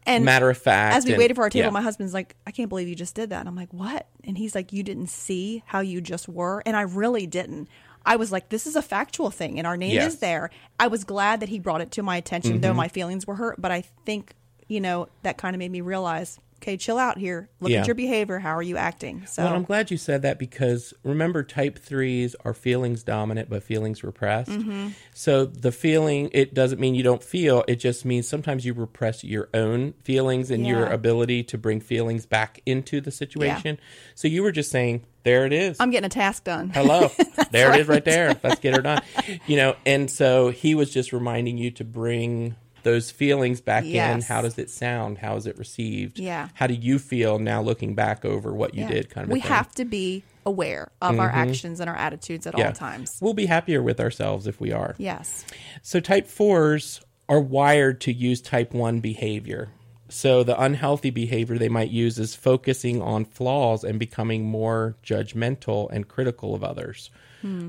And 0.04 0.24
Matter 0.24 0.50
of 0.50 0.58
fact. 0.58 0.96
as 0.96 1.04
we 1.04 1.12
and- 1.12 1.18
waited 1.20 1.34
for 1.36 1.42
our 1.42 1.50
table, 1.50 1.66
yeah. 1.66 1.70
my 1.70 1.80
husband's 1.82 2.12
like, 2.12 2.34
I 2.46 2.50
can't 2.50 2.68
believe 2.68 2.88
you 2.88 2.96
just 2.96 3.14
did 3.14 3.30
that. 3.30 3.38
And 3.40 3.48
I'm 3.48 3.54
like, 3.54 3.72
what? 3.72 4.08
And 4.24 4.36
he's 4.36 4.52
like, 4.54 4.72
you 4.72 4.82
didn't 4.82 5.06
see 5.08 5.62
how 5.66 5.78
you 5.80 6.00
just 6.00 6.28
were. 6.28 6.60
And 6.66 6.76
I 6.76 6.82
really 6.82 7.26
didn't. 7.28 7.68
I 8.04 8.16
was 8.16 8.32
like, 8.32 8.48
this 8.48 8.66
is 8.66 8.74
a 8.74 8.82
factual 8.82 9.30
thing 9.30 9.58
and 9.58 9.66
our 9.66 9.76
name 9.76 9.92
Yes. 9.92 10.14
is 10.14 10.18
there. 10.18 10.50
I 10.80 10.88
was 10.88 11.04
glad 11.04 11.38
that 11.38 11.48
he 11.48 11.60
brought 11.60 11.80
it 11.82 11.92
to 11.92 12.02
my 12.02 12.16
attention, 12.16 12.54
Mm-hmm. 12.54 12.60
though 12.62 12.74
my 12.74 12.88
feelings 12.88 13.28
were 13.28 13.36
hurt. 13.36 13.60
But 13.62 13.70
I 13.70 13.82
think, 14.04 14.34
you 14.66 14.80
know, 14.80 15.06
that 15.22 15.38
kind 15.38 15.54
of 15.54 15.60
made 15.60 15.70
me 15.70 15.82
realize, 15.82 16.40
okay, 16.62 16.76
chill 16.76 16.96
out 16.98 17.18
here. 17.18 17.48
Look 17.60 17.72
Yeah. 17.72 17.80
at 17.80 17.86
your 17.88 17.96
behavior. 17.96 18.38
How 18.38 18.56
are 18.56 18.62
you 18.62 18.76
acting? 18.76 19.26
So, 19.26 19.44
Well, 19.44 19.54
I'm 19.54 19.64
glad 19.64 19.90
you 19.90 19.96
said 19.96 20.22
that 20.22 20.38
because 20.38 20.94
remember, 21.02 21.42
type 21.42 21.76
threes 21.78 22.36
are 22.44 22.54
feelings 22.54 23.02
dominant, 23.02 23.50
but 23.50 23.64
feelings 23.64 24.04
repressed. 24.04 24.50
Mm-hmm. 24.50 24.88
So 25.12 25.44
the 25.44 25.72
feeling, 25.72 26.30
it 26.32 26.54
doesn't 26.54 26.80
mean 26.80 26.94
you 26.94 27.02
don't 27.02 27.22
feel. 27.22 27.64
It 27.66 27.76
just 27.76 28.04
means 28.04 28.28
sometimes 28.28 28.64
you 28.64 28.74
repress 28.74 29.24
your 29.24 29.48
own 29.52 29.94
feelings 30.04 30.50
and 30.52 30.64
your 30.64 30.86
ability 30.86 31.42
to 31.44 31.58
bring 31.58 31.80
feelings 31.80 32.26
back 32.26 32.60
into 32.64 33.00
the 33.00 33.10
situation. 33.10 33.78
So 34.14 34.28
you 34.28 34.42
were 34.44 34.52
just 34.52 34.70
saying, 34.70 35.04
there 35.24 35.46
it 35.46 35.52
is. 35.52 35.76
I'm 35.80 35.90
getting 35.90 36.06
a 36.06 36.10
task 36.10 36.44
done. 36.44 36.70
Hello. 36.70 37.10
there 37.50 37.72
it 37.74 37.80
is 37.80 37.88
right 37.88 38.04
there. 38.04 38.38
Let's 38.42 38.60
get 38.60 38.74
her 38.74 38.82
done. 38.82 39.02
You 39.46 39.56
know, 39.56 39.76
and 39.86 40.10
so 40.10 40.50
he 40.50 40.74
was 40.74 40.92
just 40.92 41.12
reminding 41.12 41.58
you 41.58 41.70
to 41.72 41.84
bring 41.84 42.56
those 42.82 43.10
feelings 43.10 43.60
back 43.60 43.84
in. 43.84 44.20
How 44.22 44.42
does 44.42 44.58
it 44.58 44.70
sound? 44.70 45.18
How 45.18 45.36
is 45.36 45.46
it 45.46 45.58
received? 45.58 46.18
Yeah. 46.18 46.48
How 46.54 46.66
do 46.66 46.74
you 46.74 46.98
feel 46.98 47.38
now 47.38 47.62
looking 47.62 47.94
back 47.94 48.24
over 48.24 48.52
what 48.52 48.74
you 48.74 48.82
Yeah. 48.82 48.88
did 48.90 49.10
kind 49.10 49.26
of 49.26 49.32
we? 49.32 49.40
Mm-hmm. 49.40 49.48
have 49.48 49.72
to 49.76 49.84
be 49.84 50.22
aware 50.44 50.90
of 51.00 51.18
our 51.20 51.30
actions 51.30 51.78
and 51.78 51.88
our 51.88 51.94
attitudes 51.96 52.46
at 52.46 52.54
all 52.56 52.72
times. 52.72 53.16
We'll 53.20 53.34
be 53.34 53.46
happier 53.46 53.80
with 53.82 54.00
ourselves 54.00 54.46
if 54.48 54.60
we 54.60 54.72
are. 54.72 54.94
Yes. 54.98 55.44
So 55.82 56.00
type 56.00 56.26
fours 56.26 57.00
are 57.28 57.40
wired 57.40 58.00
to 58.02 58.12
use 58.12 58.40
type 58.40 58.74
one 58.74 58.98
behavior. 59.00 59.68
So 60.08 60.42
the 60.42 60.60
unhealthy 60.60 61.10
behavior 61.10 61.56
they 61.58 61.68
might 61.70 61.90
use 61.90 62.18
is 62.18 62.34
focusing 62.34 63.00
on 63.00 63.24
flaws 63.24 63.82
and 63.84 63.98
becoming 63.98 64.44
more 64.44 64.96
judgmental 65.02 65.88
and 65.90 66.06
critical 66.08 66.54
of 66.54 66.62
others, 66.64 67.10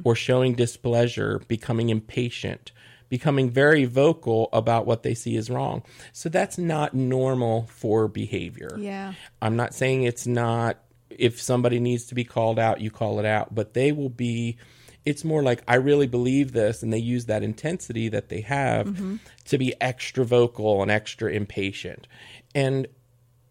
or 0.04 0.13
showing 0.15 0.54
displeasure, 0.54 1.41
becoming 1.47 1.89
impatient, 1.89 2.71
becoming 3.10 3.50
very 3.50 3.86
vocal 3.86 4.50
about 4.54 4.86
what 4.86 5.04
they 5.04 5.13
see 5.13 5.36
is 5.36 5.50
wrong. 5.50 5.84
So 6.12 6.30
that's 6.30 6.58
not 6.58 6.94
normal 6.94 7.68
for 7.68 8.08
behavior. 8.08 8.76
Yeah. 8.80 9.13
I'm 9.42 9.56
not 9.56 9.74
saying 9.74 10.04
it's 10.04 10.28
not 10.28 10.80
if 11.10 11.42
somebody 11.42 11.80
needs 11.80 12.06
to 12.06 12.16
be 12.16 12.24
called 12.24 12.60
out, 12.60 12.82
you 12.82 12.89
call 12.89 13.20
it 13.20 13.26
out, 13.26 13.54
but 13.54 13.74
they 13.74 13.92
will 13.92 14.10
be 14.10 14.58
it's 15.06 15.24
more 15.26 15.44
like 15.44 15.62
I 15.68 15.76
really 15.76 16.08
believe 16.08 16.54
this 16.54 16.82
and 16.82 16.94
they 16.94 16.98
use 16.98 17.26
that 17.26 17.44
intensity 17.44 18.10
that 18.10 18.30
they 18.30 18.42
have 18.42 18.88
mm-hmm. 18.88 19.18
to 19.46 19.58
be 19.58 19.74
extra 19.82 20.24
vocal 20.24 20.82
and 20.82 20.89
extra 20.89 21.32
impatient. 21.32 22.08
And 22.56 22.88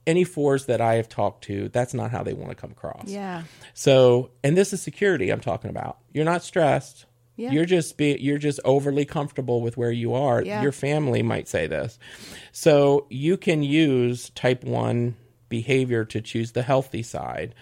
any 0.07 0.25
fours 0.25 0.67
that 0.67 0.81
I 0.81 0.95
have 0.95 1.09
talked 1.09 1.45
to, 1.45 1.69
that's 1.69 1.95
not 1.95 2.11
how 2.11 2.23
they 2.23 2.33
want 2.33 2.51
to 2.51 2.57
come 2.57 2.71
across. 2.71 3.09
Yeah. 3.09 3.45
So, 3.75 4.31
and 4.43 4.57
this 4.57 4.73
is 4.73 4.83
security 4.83 5.31
I'm 5.31 5.41
talking 5.41 5.71
about. 5.71 5.99
You're 6.13 6.25
not 6.25 6.43
stressed. 6.43 7.07
Yeah. 7.43 7.51
You're 7.53 7.65
just 7.65 7.97
be 7.97 8.17
you're 8.21 8.39
just 8.39 8.61
overly 8.65 9.05
comfortable 9.05 9.61
with 9.61 9.77
where 9.77 9.91
you 9.91 10.15
are. 10.15 10.43
Yeah. 10.43 10.63
Your 10.63 10.73
family 10.73 11.23
might 11.23 11.49
say 11.49 11.67
this. 11.67 11.99
So, 12.53 13.07
you 13.11 13.37
can 13.37 13.63
use 13.63 14.31
type 14.31 14.63
1 14.65 15.17
behavior 15.49 16.05
to 16.07 16.21
choose 16.21 16.53
the 16.53 16.63
healthy 16.63 17.03
side. 17.03 17.55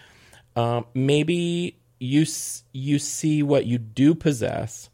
Um, 0.57 0.85
maybe 0.95 1.77
you 1.99 2.25
you 2.73 2.99
see 2.99 3.43
what 3.43 3.67
you 3.67 3.79
do 3.79 4.15
possess 4.15 4.89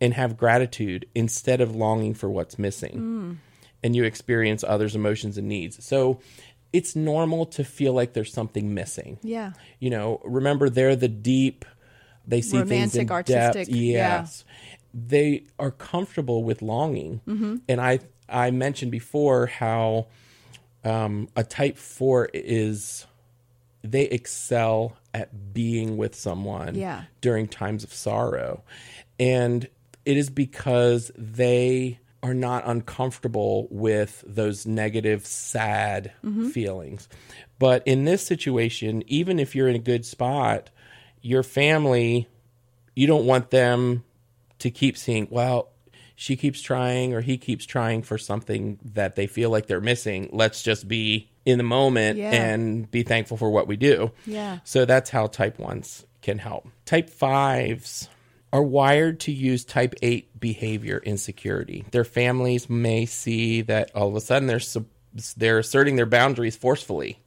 and 0.00 0.14
have 0.14 0.36
gratitude 0.36 1.06
instead 1.14 1.60
of 1.60 1.74
longing 1.74 2.14
for 2.14 2.28
what's 2.30 2.58
missing. 2.58 3.38
And 3.82 3.94
you 3.96 4.04
experience 4.04 4.64
others' 4.66 4.94
emotions 4.96 5.38
and 5.38 5.48
needs. 5.48 5.84
So, 5.84 6.20
it's 6.72 6.94
normal 6.94 7.46
to 7.46 7.64
feel 7.64 7.92
like 7.94 8.12
there's 8.12 8.32
something 8.32 8.74
missing 8.74 9.18
Yeah. 9.22 9.52
you 9.80 9.88
know 9.88 10.20
remember 10.22 10.68
they're 10.68 10.96
the 10.96 11.08
deep 11.08 11.64
they 12.28 12.40
see 12.42 12.58
things 12.62 12.94
in 12.94 13.08
Romantic, 13.08 13.10
artistic, 13.10 13.66
depth 13.66 13.68
yeah. 13.70 13.92
yes 14.20 14.44
they 14.94 15.44
are 15.58 15.70
comfortable 15.70 16.44
with 16.44 16.62
longing 16.62 17.20
Mm-hmm. 17.26 17.56
and 17.68 17.80
i 17.80 17.98
i 18.28 18.50
mentioned 18.50 18.90
before 18.92 19.46
how 19.46 20.06
um, 20.84 21.28
a 21.36 21.42
type 21.44 21.76
4 21.76 22.30
is 22.32 23.06
they 23.82 24.04
excel 24.04 24.96
at 25.14 25.52
being 25.52 25.96
with 25.96 26.14
someone 26.14 26.74
Yeah. 26.74 27.04
during 27.20 27.48
times 27.48 27.84
of 27.84 27.92
sorrow 27.92 28.62
and 29.18 29.68
it 30.04 30.16
is 30.16 30.30
because 30.30 31.10
they 31.16 31.98
are 32.22 32.34
not 32.34 32.66
uncomfortable 32.66 33.68
with 33.70 34.24
those 34.26 34.66
negative 34.66 35.24
sad 35.26 36.12
feelings 36.52 37.08
but 37.58 37.82
in 37.86 38.04
this 38.04 38.24
situation 38.26 39.02
even 39.06 39.38
if 39.38 39.54
you're 39.54 39.68
in 39.68 39.76
a 39.76 39.80
good 39.80 40.04
spot 40.06 40.70
your 41.22 41.42
family 41.42 42.28
you 42.96 43.06
don't 43.06 43.26
want 43.26 43.50
them 43.50 44.04
to 44.58 44.70
keep 44.70 44.96
seeing 44.96 45.26
well 45.30 45.70
she 46.20 46.34
keeps 46.34 46.60
trying 46.60 47.14
or 47.14 47.20
he 47.20 47.38
keeps 47.38 47.64
trying 47.64 48.02
for 48.02 48.18
something 48.18 48.76
that 48.94 49.14
they 49.14 49.28
feel 49.28 49.50
like 49.50 49.66
they're 49.68 49.80
missing. 49.80 50.28
Let's 50.32 50.64
just 50.64 50.88
be 50.88 51.30
in 51.46 51.58
the 51.58 51.62
moment 51.64 52.18
Yeah. 52.18 52.32
and 52.32 52.90
be 52.90 53.04
thankful 53.04 53.36
for 53.36 53.50
what 53.50 53.68
we 53.68 53.76
do. 53.76 54.10
Yeah. 54.26 54.58
so 54.64 54.84
that's 54.84 55.10
how 55.10 55.28
type 55.28 55.58
1s 55.58 56.04
can 56.20 56.38
help. 56.38 56.66
Type 56.86 57.08
5s 57.08 58.08
are 58.52 58.64
wired 58.64 59.20
to 59.20 59.32
use 59.32 59.64
type 59.64 59.94
8 60.02 60.40
behavior 60.40 61.00
insecurity. 61.04 61.84
Their 61.92 62.02
families 62.04 62.68
may 62.68 63.06
see 63.06 63.62
that 63.62 63.94
all 63.94 64.08
of 64.08 64.16
a 64.16 64.20
sudden 64.20 64.48
they're 64.48 64.60
they're 65.36 65.58
asserting 65.60 65.94
their 65.94 66.04
boundaries 66.06 66.56
forcefully 66.56 67.20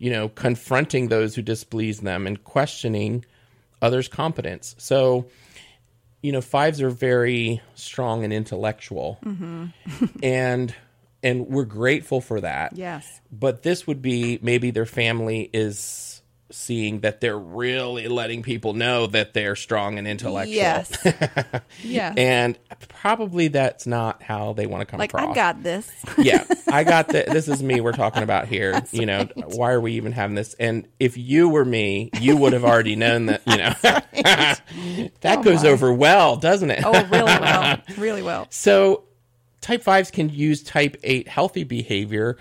you 0.00 0.10
know, 0.10 0.30
confronting 0.30 1.08
those 1.08 1.34
who 1.36 1.42
displease 1.42 2.00
them 2.00 2.26
and 2.26 2.42
questioning 2.42 3.24
others' 3.82 4.08
competence. 4.08 4.74
So, 4.78 5.26
you 6.22 6.32
know, 6.32 6.40
fives 6.40 6.80
are 6.80 6.90
very 6.90 7.60
strong 7.74 8.24
and 8.24 8.32
intellectual, 8.32 9.18
mm-hmm. 9.24 9.66
and 10.22 10.74
and 11.22 11.46
we're 11.48 11.66
grateful 11.66 12.22
for 12.22 12.40
that. 12.40 12.72
Yes. 12.74 13.20
But 13.30 13.62
this 13.62 13.86
would 13.86 14.00
be 14.00 14.38
maybe 14.42 14.70
their 14.70 14.86
family 14.86 15.50
is 15.52 16.19
seeing 16.50 17.00
that 17.00 17.20
they're 17.20 17.38
really 17.38 18.08
letting 18.08 18.42
people 18.42 18.72
know 18.72 19.06
that 19.06 19.34
they're 19.34 19.56
strong 19.56 19.98
and 19.98 20.06
intellectual. 20.06 20.54
Yes. 20.54 20.96
yeah. 21.82 22.12
And 22.16 22.58
probably 22.88 23.48
that's 23.48 23.86
not 23.86 24.22
how 24.22 24.52
they 24.52 24.66
want 24.66 24.82
to 24.82 24.86
come 24.86 24.98
like 24.98 25.10
across 25.10 25.30
I 25.30 25.34
got 25.34 25.62
this. 25.62 25.90
yeah, 26.18 26.44
I 26.70 26.84
got 26.84 27.08
this. 27.08 27.32
This 27.32 27.48
is 27.48 27.62
me. 27.62 27.80
We're 27.80 27.92
talking 27.92 28.22
about 28.22 28.48
here. 28.48 28.82
you 28.90 29.06
know, 29.06 29.28
why 29.34 29.72
are 29.72 29.80
we 29.80 29.94
even 29.94 30.12
having 30.12 30.34
this? 30.34 30.54
And 30.54 30.86
if 30.98 31.16
you 31.16 31.48
were 31.48 31.64
me, 31.64 32.10
you 32.20 32.36
would 32.36 32.52
have 32.52 32.64
already 32.64 32.96
known 32.96 33.26
that. 33.26 33.42
You 33.46 33.56
know, 33.56 33.74
that 35.20 35.42
goes 35.42 35.64
over 35.64 35.92
well, 35.92 36.36
doesn't 36.36 36.70
it? 36.70 36.82
oh, 36.84 36.92
really 37.06 37.24
well. 37.24 37.80
Really 37.96 38.22
well. 38.22 38.46
So, 38.50 39.04
type 39.60 39.82
fives 39.82 40.10
can 40.10 40.28
use 40.28 40.62
type 40.62 40.96
eight 41.02 41.28
healthy 41.28 41.64
behavior, 41.64 42.36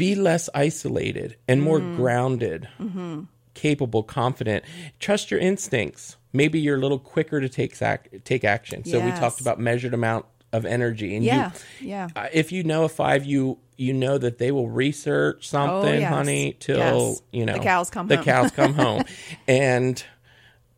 be 0.00 0.14
less 0.14 0.48
isolated 0.54 1.36
and 1.46 1.62
more 1.62 1.78
Mm. 1.80 1.96
grounded, 1.96 2.68
Mm-hmm. 2.80 3.20
capable, 3.54 4.02
confident. 4.02 4.64
Trust 4.98 5.30
your 5.30 5.38
instincts. 5.40 6.16
Maybe 6.32 6.58
you're 6.60 6.76
a 6.76 6.80
little 6.80 6.98
quicker 6.98 7.40
to 7.40 7.48
take 7.48 7.74
sac- 7.74 8.08
take 8.24 8.42
action. 8.44 8.84
So 8.84 8.98
we 9.00 9.10
talked 9.12 9.40
about 9.40 9.58
measured 9.60 9.92
amount 9.94 10.24
of 10.52 10.64
energy, 10.64 11.14
and 11.16 11.24
Yeah. 11.24 11.50
you, 11.80 11.88
Yeah. 11.88 12.08
uh, 12.16 12.26
if 12.32 12.50
you 12.52 12.62
know 12.64 12.84
a 12.84 12.88
five, 12.88 13.24
you 13.24 13.58
you 13.76 13.94
know 13.94 14.18
that 14.18 14.36
they 14.36 14.50
will 14.52 14.68
research 14.68 15.48
something, 15.48 15.88
Oh, 15.96 15.98
yes. 16.06 16.12
honey, 16.12 16.54
till 16.60 16.76
Yes. 16.76 17.22
you 17.32 17.46
know 17.46 17.54
The 17.54 17.60
cows 17.60 17.88
come 17.90 18.08
the 18.08 18.16
home. 18.16 18.24
cows 18.24 18.50
come 18.50 18.74
home, 18.86 19.02
and 19.48 20.02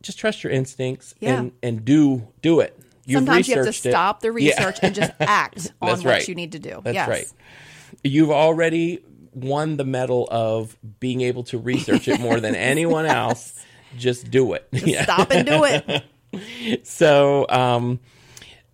just 0.01 0.17
trust 0.19 0.43
your 0.43 0.51
instincts 0.53 1.13
Yeah. 1.19 1.39
and 1.39 1.51
and 1.61 1.83
do 1.85 2.27
do 2.41 2.59
it. 2.61 2.77
You've 3.05 3.17
Sometimes 3.19 3.47
you 3.49 3.55
have 3.55 3.65
to 3.65 3.69
it. 3.69 3.73
stop 3.91 4.21
the 4.21 4.29
Yeah. 4.29 4.33
research 4.51 4.79
and 4.81 4.95
just 4.95 5.11
act 5.19 5.71
on 5.81 5.89
That's 5.89 6.03
what 6.03 6.11
right. 6.11 6.27
you 6.27 6.35
need 6.35 6.51
to 6.53 6.59
do. 6.59 6.79
That's 6.83 6.95
yes. 6.95 7.09
right. 7.09 7.27
You've 8.03 8.31
already 8.31 8.99
won 9.35 9.77
the 9.77 9.85
medal 9.85 10.27
of 10.31 10.75
being 10.99 11.21
able 11.21 11.43
to 11.45 11.57
research 11.57 12.07
it 12.07 12.19
more 12.19 12.39
than 12.39 12.55
anyone 12.73 13.05
else. 13.05 13.59
Just 13.97 14.31
do 14.31 14.53
it. 14.53 14.67
Yeah. 14.71 15.03
Stop 15.03 15.31
and 15.31 15.45
do 15.45 15.63
it. 15.63 16.03
So, 16.81 17.45
um, 17.47 17.99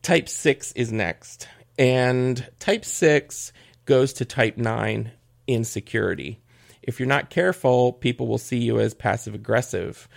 type 0.02 0.30
six 0.30 0.72
is 0.72 0.94
next. 0.94 1.50
And 1.78 2.50
type 2.58 2.86
six 2.86 3.52
goes 3.84 4.14
to 4.14 4.26
type 4.26 4.56
nine 4.56 5.12
insecurity. 5.46 6.40
If 6.82 7.00
you're 7.00 7.08
not 7.10 7.30
careful, 7.30 7.92
people 7.92 8.28
will 8.28 8.38
see 8.38 8.60
you 8.60 8.80
as 8.80 8.94
passive 8.94 9.36
aggressive 9.36 10.08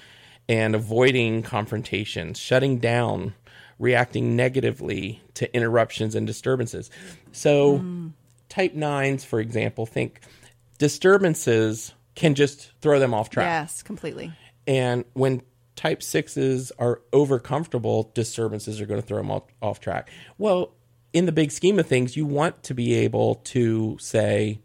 and 0.48 0.74
avoiding 0.74 1.42
confrontations, 1.42 2.38
shutting 2.38 2.78
down, 2.78 3.35
reacting 3.78 4.37
negatively 4.37 5.20
to 5.35 5.52
interruptions 5.55 6.14
and 6.14 6.26
disturbances. 6.26 6.90
So, 7.33 7.78
type 8.52 8.74
nines, 8.74 9.24
for 9.24 9.40
example, 9.40 9.86
think 9.86 10.20
disturbances 10.86 11.94
can 12.14 12.34
just 12.34 12.70
throw 12.82 12.98
them 12.98 13.14
off 13.14 13.30
track. 13.30 13.46
yes, 13.46 13.82
completely. 13.82 14.30
And 14.66 15.04
when 15.14 15.40
type 15.74 16.02
sixes 16.02 16.70
are 16.78 17.00
over 17.14 17.38
comfortable, 17.38 18.10
disturbances 18.14 18.80
are 18.80 18.86
going 18.86 19.00
to 19.00 19.06
throw 19.06 19.16
them 19.16 19.30
off, 19.30 19.44
off 19.62 19.80
track. 19.80 20.10
Well, 20.36 20.74
in 21.14 21.24
the 21.26 21.32
big 21.32 21.50
scheme 21.50 21.78
of 21.78 21.86
things, 21.86 22.14
you 22.16 22.26
want 22.26 22.62
to 22.64 22.74
be 22.74 22.92
able 22.94 23.36
to 23.36 23.96
say, 23.98 24.60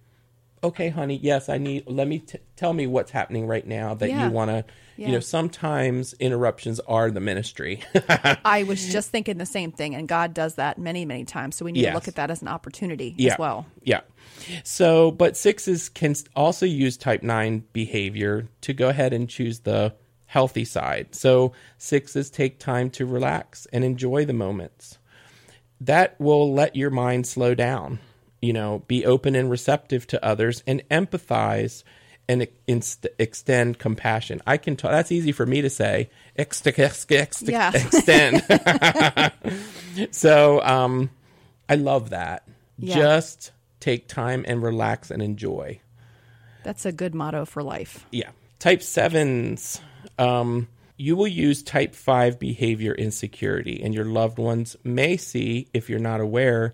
okay, 0.63 0.89
honey, 0.89 1.17
yes, 1.23 1.47
I 1.47 1.57
need, 1.57 1.85
let 1.87 2.07
me 2.09 2.19
t- 2.19 2.39
tell 2.57 2.73
me 2.73 2.87
what's 2.87 3.11
happening 3.11 3.47
right 3.47 3.65
now 3.65 3.93
that 3.93 4.09
Yeah. 4.09 4.25
you 4.27 4.31
want 4.31 4.49
to, 4.51 4.65
you 4.97 5.11
know, 5.11 5.19
sometimes 5.19 6.13
interruptions 6.13 6.79
are 6.81 7.11
the 7.11 7.19
ministry. 7.19 7.83
I 8.43 8.63
was 8.63 8.91
just 8.91 9.09
thinking 9.09 9.37
the 9.37 9.45
same 9.45 9.71
thing, 9.71 9.95
and 9.95 10.07
God 10.07 10.33
does 10.33 10.55
that 10.55 10.77
many, 10.77 11.05
many 11.05 11.23
times. 11.23 11.55
So 11.55 11.65
we 11.65 11.71
need 11.71 11.81
Yes. 11.81 11.91
to 11.91 11.95
look 11.95 12.07
at 12.07 12.15
that 12.15 12.31
as 12.31 12.41
an 12.41 12.47
opportunity 12.47 13.13
yeah. 13.17 13.33
as 13.33 13.39
well. 13.39 13.65
Yeah. 13.83 14.01
So, 14.63 15.11
but 15.11 15.37
sixes 15.37 15.89
can 15.89 16.15
also 16.35 16.65
use 16.65 16.97
type 16.97 17.23
nine 17.23 17.63
behavior 17.73 18.47
to 18.61 18.73
go 18.73 18.89
ahead 18.89 19.13
and 19.13 19.29
choose 19.29 19.59
the 19.59 19.93
healthy 20.25 20.65
side. 20.65 21.15
So, 21.15 21.53
sixes 21.77 22.29
take 22.29 22.59
time 22.59 22.89
to 22.91 23.05
relax 23.05 23.67
and 23.71 23.83
enjoy 23.83 24.25
the 24.25 24.33
moments. 24.33 24.97
That 25.79 26.19
will 26.19 26.53
let 26.53 26.75
your 26.75 26.89
mind 26.89 27.27
slow 27.27 27.53
down, 27.53 27.99
you 28.41 28.51
know, 28.51 28.83
be 28.87 29.05
open 29.05 29.35
and 29.35 29.49
receptive 29.49 30.07
to 30.07 30.25
others 30.25 30.63
and 30.65 30.83
empathize 30.89 31.83
and 32.29 32.47
inst- 32.67 33.07
extend 33.19 33.79
compassion. 33.79 34.41
I 34.45 34.57
can 34.57 34.75
talk, 34.75 34.91
that's 34.91 35.11
easy 35.11 35.31
for 35.31 35.45
me 35.45 35.61
to 35.61 35.69
say. 35.69 36.09
Ex- 36.35 36.65
ex- 36.65 37.05
ex- 37.09 37.41
Yeah. 37.43 37.71
extend. 37.73 38.43
so, 40.11 40.61
um, 40.61 41.09
I 41.69 41.75
love 41.75 42.09
that. 42.11 42.47
Yeah. 42.77 42.95
Just 42.95 43.51
take 43.79 44.07
time 44.07 44.43
and 44.47 44.61
relax 44.61 45.11
and 45.11 45.21
enjoy. 45.21 45.79
That's 46.63 46.85
a 46.85 46.91
good 46.91 47.15
motto 47.15 47.45
for 47.45 47.63
life. 47.63 48.05
Yeah. 48.11 48.29
Type 48.59 48.81
sevens, 48.81 49.79
um, 50.19 50.67
you 50.97 51.15
will 51.15 51.27
use 51.27 51.61
type 51.63 51.93
five 51.95 52.39
behavior 52.39 52.93
insecurity, 52.93 53.81
and 53.83 53.93
your 53.93 54.05
loved 54.05 54.39
ones 54.39 54.75
may 54.83 55.15
see, 55.15 55.67
if 55.73 55.89
you're 55.89 55.99
not 55.99 56.19
aware, 56.19 56.73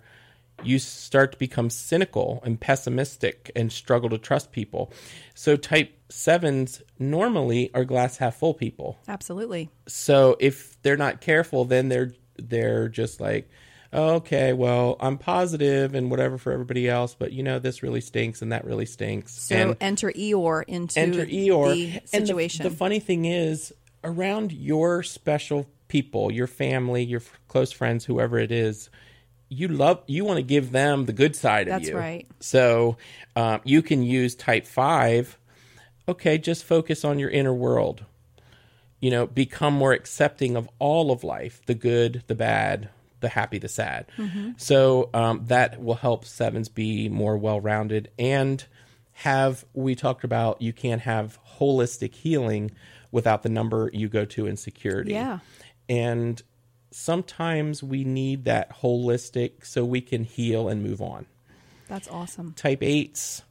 you 0.66 0.78
start 0.78 1.32
to 1.32 1.38
become 1.38 1.70
cynical 1.70 2.40
and 2.44 2.60
pessimistic 2.60 3.50
and 3.56 3.72
struggle 3.72 4.08
to 4.10 4.18
trust 4.18 4.52
people. 4.52 4.92
So, 5.34 5.56
type 5.56 5.96
sevens 6.08 6.82
normally 6.98 7.70
are 7.74 7.84
glass 7.84 8.16
half 8.18 8.36
full 8.36 8.54
people. 8.54 8.98
Absolutely. 9.08 9.70
So, 9.86 10.36
if 10.40 10.80
they're 10.82 10.96
not 10.96 11.20
careful, 11.20 11.64
then 11.64 11.88
they're 11.88 12.12
they're 12.36 12.88
just 12.88 13.20
like, 13.20 13.48
okay, 13.92 14.52
well, 14.52 14.96
I'm 14.98 15.18
positive 15.18 15.94
and 15.94 16.10
whatever 16.10 16.36
for 16.36 16.52
everybody 16.52 16.88
else, 16.88 17.14
but 17.14 17.32
you 17.32 17.42
know, 17.44 17.58
this 17.60 17.82
really 17.82 18.00
stinks 18.00 18.42
and 18.42 18.50
that 18.52 18.64
really 18.64 18.86
stinks. 18.86 19.32
So 19.32 19.54
and 19.54 19.76
enter 19.80 20.10
Eeyore 20.10 20.64
into 20.66 20.98
enter 20.98 21.24
Eeyore. 21.26 21.74
the 21.74 22.00
And 22.12 22.26
the- 22.26 22.58
the, 22.64 22.70
funny 22.70 22.98
thing 22.98 23.24
is, 23.24 23.72
around 24.02 24.52
your 24.52 25.02
special 25.04 25.66
people, 25.86 26.32
your 26.32 26.48
family, 26.48 27.04
your 27.04 27.20
f- 27.20 27.38
close 27.46 27.70
friends, 27.70 28.04
whoever 28.04 28.36
it 28.38 28.50
is, 28.50 28.90
you 29.54 29.68
love 29.68 30.02
you 30.06 30.24
want 30.24 30.38
to 30.38 30.42
give 30.42 30.72
them 30.72 31.06
the 31.06 31.12
good 31.12 31.36
side 31.36 31.68
That's 31.68 31.82
of 31.82 31.88
you. 31.88 31.94
That's 31.94 32.02
right. 32.02 32.26
So 32.40 32.96
um, 33.36 33.60
you 33.64 33.82
can 33.82 34.02
use 34.02 34.34
type 34.34 34.66
five. 34.66 35.38
Okay, 36.08 36.36
just 36.38 36.64
focus 36.64 37.04
on 37.04 37.18
your 37.18 37.30
inner 37.30 37.54
world. 37.54 38.04
You 39.00 39.10
know, 39.10 39.26
become 39.26 39.74
more 39.74 39.92
accepting 39.92 40.56
of 40.56 40.68
all 40.78 41.10
of 41.10 41.24
life, 41.24 41.60
the 41.66 41.74
good, 41.74 42.22
the 42.26 42.34
bad, 42.34 42.88
the 43.20 43.28
happy, 43.28 43.58
the 43.58 43.68
sad. 43.68 44.06
So 44.56 45.10
um, 45.12 45.44
that 45.46 45.82
will 45.82 45.94
help 45.94 46.24
sevens 46.24 46.68
be 46.68 47.08
more 47.08 47.36
well 47.36 47.60
rounded 47.60 48.10
and 48.18 48.64
have 49.14 49.64
we 49.72 49.94
talked 49.94 50.24
about 50.24 50.60
you 50.60 50.72
can't 50.72 51.02
have 51.02 51.38
holistic 51.58 52.14
healing 52.14 52.72
without 53.12 53.42
the 53.44 53.48
number 53.48 53.88
you 53.92 54.08
go 54.08 54.24
to 54.24 54.46
in 54.46 54.56
security. 54.56 55.12
Yeah. 55.12 55.38
And 55.88 56.42
sometimes 56.94 57.82
we 57.82 58.04
need 58.04 58.44
that 58.44 58.80
holistic 58.80 59.64
so 59.66 59.84
we 59.84 60.00
can 60.00 60.22
heal 60.22 60.68
and 60.68 60.80
move 60.80 61.02
on. 61.02 61.26
That's 61.88 62.08
awesome. 62.08 62.52
Type 62.52 62.80
8s, 62.80 63.42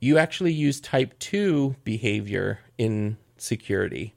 you 0.00 0.16
actually 0.16 0.54
use 0.54 0.80
type 0.80 1.18
2 1.18 1.76
behavior 1.84 2.60
in 2.78 3.18
security. 3.36 4.14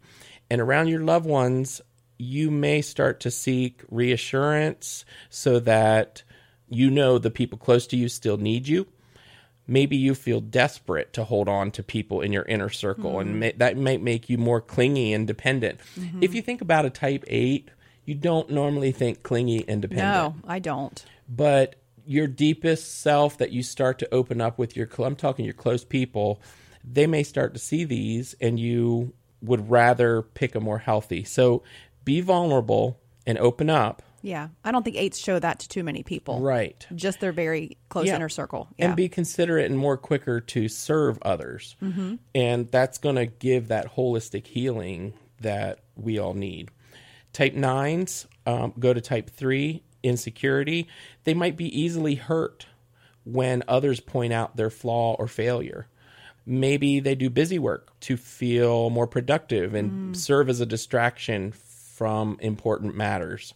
And 0.49 0.62
around 0.62 0.88
your 0.88 1.01
loved 1.01 1.25
ones, 1.25 1.82
you 2.17 2.49
may 2.49 2.82
start 2.82 3.19
to 3.19 3.32
seek 3.32 3.84
reassurance 3.91 5.04
so 5.30 5.60
that 5.60 6.23
you 6.69 6.89
know 6.89 7.17
the 7.17 7.32
people 7.32 7.58
close 7.58 7.86
to 7.88 7.97
you 7.97 8.08
still 8.08 8.38
need 8.38 8.65
you. 8.67 8.88
Maybe 9.67 9.97
you 9.97 10.15
feel 10.15 10.39
desperate 10.39 11.12
to 11.13 11.25
hold 11.25 11.49
on 11.49 11.71
to 11.71 11.84
people 11.84 12.21
in 12.21 12.32
your 12.32 12.43
inner 12.43 12.69
circle, 12.69 13.19
and 13.19 13.32
mm-hmm. 13.32 13.39
ma- 13.39 13.58
that 13.58 13.78
might 13.78 14.01
make 14.01 14.30
you 14.30 14.38
more 14.38 14.62
clingy 14.62 15.12
and 15.12 15.28
dependent. 15.28 15.80
Mm-hmm. 15.99 16.23
If 16.23 16.36
you 16.36 16.41
think 16.43 16.62
about 16.62 16.86
a 16.86 16.91
type 16.91 17.25
8, 17.28 17.69
you 18.06 18.15
don't 18.15 18.50
normally 18.50 18.91
think 18.91 19.24
clingy 19.24 19.68
and 19.68 19.82
dependent 19.82 20.08
No, 20.08 20.36
I 20.48 20.60
don't. 20.60 21.04
but 21.28 21.76
your 22.06 22.28
deepest 22.28 23.02
self 23.02 23.38
that 23.39 23.52
you 23.52 23.63
start 23.63 23.98
to 24.00 24.13
open 24.13 24.39
up 24.39 24.58
with 24.60 24.76
your 24.78 24.88
I'm 25.00 25.15
talking 25.15 25.44
your 25.46 25.54
close 25.56 25.84
people, 25.84 26.39
they 26.84 27.08
may 27.08 27.24
start 27.24 27.54
to 27.56 27.60
see 27.60 27.84
these 27.84 28.36
and 28.39 28.60
you 28.60 29.13
would 29.41 29.70
rather 29.70 30.22
pick 30.22 30.54
a 30.56 30.60
more 30.60 30.78
healthy. 30.78 31.24
So 31.24 31.63
be 32.04 32.22
vulnerable 32.22 33.00
and 33.26 33.38
open 33.39 33.70
up. 33.72 34.04
Yeah. 34.22 34.50
I 34.63 34.72
don't 34.72 34.84
think 34.84 34.96
eights 34.98 35.18
show 35.20 35.38
that 35.39 35.60
to 35.60 35.70
too 35.70 35.84
many 35.84 36.02
people. 36.04 36.39
Right. 36.39 36.86
Just 36.96 37.20
their 37.20 37.32
very 37.32 37.78
close 37.89 38.06
Yeah. 38.08 38.15
inner 38.15 38.30
circle. 38.30 38.68
Yeah. 38.78 38.88
And 38.88 38.96
be 38.96 39.08
considerate 39.10 39.65
and 39.70 39.78
more 39.78 39.98
quicker 39.98 40.39
to 40.41 40.68
serve 40.68 41.18
others. 41.24 41.76
Mm-hmm. 41.82 42.15
And 42.34 42.72
that's 42.72 42.98
going 42.98 43.15
to 43.18 43.26
give 43.28 43.68
that 43.70 43.96
holistic 43.96 44.48
healing 44.48 45.13
that 45.41 45.80
we 45.96 46.18
all 46.20 46.34
need. 46.34 46.70
Type 47.36 47.54
nines 47.54 48.28
um, 48.45 48.71
go 48.80 48.93
to 48.93 49.02
type 49.02 49.30
three, 49.30 49.84
insecurity. 50.04 50.88
They 51.26 51.34
might 51.34 51.58
be 51.58 51.67
easily 51.78 52.15
hurt 52.15 52.65
when 53.26 53.62
others 53.67 54.00
point 54.00 54.32
out 54.32 54.56
their 54.56 54.69
flaw 54.69 55.15
or 55.19 55.28
failure. 55.28 55.89
Maybe 56.45 57.02
they 57.02 57.13
do 57.13 57.30
busy 57.30 57.60
work 57.60 57.91
to 58.02 58.15
feel 58.15 58.89
more 58.89 59.06
productive 59.06 59.74
and 59.74 60.15
serve 60.15 60.48
as 60.48 60.62
a 60.62 60.65
distraction 60.65 61.52
from 61.52 62.38
important 62.39 62.95
matters. 62.95 63.54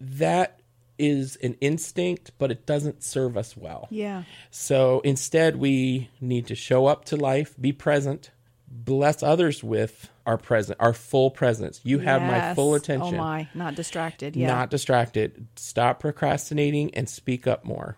That 0.00 0.58
is 0.98 1.36
an 1.36 1.56
instinct, 1.60 2.32
but 2.36 2.50
it 2.50 2.66
doesn't 2.66 3.04
serve 3.04 3.36
us 3.36 3.56
well. 3.56 3.86
yeah. 3.92 4.24
So 4.50 5.00
instead, 5.04 5.54
we 5.54 6.10
need 6.20 6.48
to 6.48 6.56
show 6.56 6.86
up 6.86 7.04
to 7.06 7.16
life, 7.16 7.54
be 7.60 7.72
present, 7.72 8.32
bless 8.68 9.22
others 9.22 9.62
with 9.62 10.10
our 10.26 10.38
present, 10.38 10.78
our 10.80 10.92
full 10.92 11.30
presence. 11.30 11.80
You 11.84 11.98
have 12.00 12.22
my 12.22 12.54
full 12.54 12.74
attention. 12.74 13.14
Oh 13.14 13.18
my, 13.18 13.48
not 13.54 13.74
distracted. 13.74 14.36
Yeah. 14.36 14.48
Not 14.48 14.70
distracted. 14.70 15.46
Stop 15.56 16.00
procrastinating 16.00 16.94
and 16.94 17.08
speak 17.08 17.46
up 17.46 17.64
more. 17.64 17.96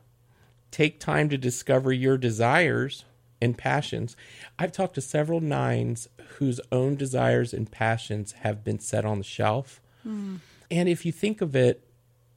Take 0.70 1.00
time 1.00 1.28
to 1.28 1.38
discover 1.38 1.92
your 1.92 2.18
desires 2.18 3.04
and 3.40 3.56
passions. 3.56 4.16
I've 4.58 4.72
talked 4.72 4.94
to 4.94 5.00
several 5.00 5.40
nines 5.40 6.08
whose 6.38 6.60
own 6.72 6.96
desires 6.96 7.54
and 7.54 7.70
passions 7.70 8.32
have 8.32 8.64
been 8.64 8.78
set 8.78 9.04
on 9.04 9.18
the 9.18 9.24
shelf. 9.24 9.80
Hmm. 10.02 10.36
And 10.70 10.88
if 10.88 11.06
you 11.06 11.12
think 11.12 11.40
of 11.40 11.54
it, 11.54 11.82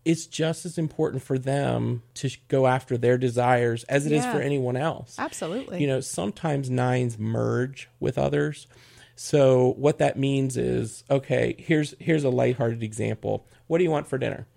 it's 0.05 0.25
just 0.25 0.65
as 0.65 0.77
important 0.77 1.21
for 1.23 1.38
them 1.38 2.01
to 2.15 2.29
go 2.47 2.65
after 2.67 2.97
their 2.97 3.17
desires 3.17 3.83
as 3.85 4.05
it 4.05 4.12
is 4.12 4.23
Yeah. 4.23 4.33
for 4.33 4.39
anyone 4.41 4.77
else. 4.77 5.15
Absolutely. 5.19 5.81
You 5.81 5.88
know, 5.88 5.99
sometimes 5.99 6.69
nines 6.69 7.19
merge 7.19 7.89
with 7.99 8.17
others. 8.17 8.67
So 9.15 9.73
what 9.77 9.97
that 9.97 10.17
means 10.17 10.55
is, 10.57 11.03
okay, 11.12 11.55
here's 11.59 11.93
here's 11.99 12.23
a 12.23 12.29
lighthearted 12.29 12.81
example. 12.83 13.45
What 13.67 13.79
do 13.79 13.83
you 13.83 13.91
want 13.91 14.07
for 14.07 14.17
dinner? 14.17 14.47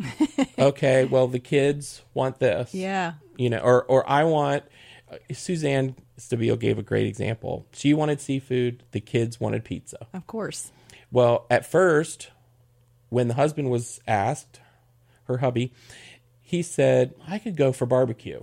okay, 0.58 1.04
well 1.04 1.26
the 1.28 1.38
kids 1.40 2.02
want 2.14 2.38
this. 2.38 2.74
yeah. 2.74 3.14
You 3.36 3.50
know, 3.50 3.58
or 3.58 3.82
or 3.84 4.08
I 4.08 4.22
want 4.24 4.62
uh, 5.10 5.16
Suzanne 5.32 5.96
Stabile 6.18 6.58
gave 6.58 6.78
a 6.78 6.82
great 6.82 7.06
example. 7.08 7.66
She 7.72 7.92
wanted 7.92 8.20
seafood, 8.20 8.84
the 8.92 9.00
kids 9.00 9.40
wanted 9.40 9.64
pizza. 9.64 10.06
Of 10.12 10.26
course. 10.28 10.70
Well, 11.10 11.46
at 11.50 11.66
first, 11.66 12.30
when 13.08 13.26
the 13.28 13.34
husband 13.34 13.70
was 13.70 14.00
asked, 14.06 14.60
her 15.24 15.38
hubby, 15.38 15.72
he 16.42 16.62
said, 16.62 17.14
I 17.26 17.38
could 17.38 17.56
go 17.56 17.72
for 17.72 17.86
barbecue. 17.86 18.42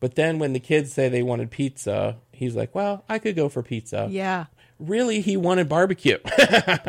But 0.00 0.14
then 0.16 0.38
when 0.38 0.52
the 0.52 0.60
kids 0.60 0.92
say 0.92 1.08
they 1.08 1.22
wanted 1.22 1.50
pizza, 1.50 2.16
he's 2.32 2.54
like, 2.54 2.74
Well, 2.74 3.04
I 3.08 3.18
could 3.18 3.36
go 3.36 3.48
for 3.48 3.62
pizza. 3.62 4.06
Yeah. 4.10 4.46
Really, 4.78 5.20
he 5.20 5.36
wanted 5.36 5.68
barbecue. 5.68 6.18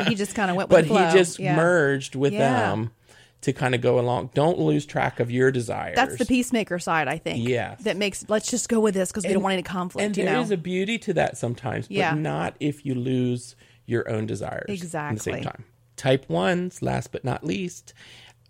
He 0.06 0.14
just 0.16 0.34
kind 0.34 0.50
of 0.50 0.56
went 0.56 0.68
with 0.70 0.88
but 0.88 1.12
he 1.12 1.16
just 1.18 1.38
yeah. 1.38 1.56
merged 1.56 2.14
with 2.14 2.32
Yeah. 2.32 2.60
them 2.60 2.90
to 3.42 3.52
kind 3.52 3.74
of 3.74 3.80
go 3.80 3.98
along. 3.98 4.30
Don't 4.34 4.58
lose 4.58 4.84
track 4.84 5.20
of 5.20 5.30
your 5.30 5.50
desires. 5.50 5.94
That's 5.94 6.16
the 6.18 6.26
peacemaker 6.26 6.78
side, 6.78 7.06
I 7.08 7.16
think. 7.18 7.48
Yeah. 7.48 7.76
That 7.80 7.96
makes 7.96 8.28
let's 8.28 8.50
just 8.50 8.68
go 8.68 8.80
with 8.80 8.92
this 8.94 9.10
because 9.10 9.24
we 9.24 9.32
don't 9.32 9.42
want 9.42 9.52
any 9.54 9.62
conflict. 9.62 10.04
And 10.04 10.14
there 10.14 10.34
know. 10.34 10.40
is 10.42 10.50
a 10.50 10.56
beauty 10.56 10.98
to 10.98 11.14
that 11.14 11.38
sometimes, 11.38 11.86
but 11.88 11.96
Yeah. 11.96 12.12
not 12.14 12.54
if 12.60 12.84
you 12.84 12.94
lose 12.94 13.56
your 13.86 14.10
own 14.10 14.26
desires 14.26 14.62
at 14.62 14.66
the 14.66 14.72
Exactly. 14.74 15.32
same 15.32 15.42
time. 15.44 15.64
Type 15.96 16.28
ones, 16.28 16.82
last 16.82 17.12
but 17.12 17.24
not 17.24 17.44
least, 17.44 17.94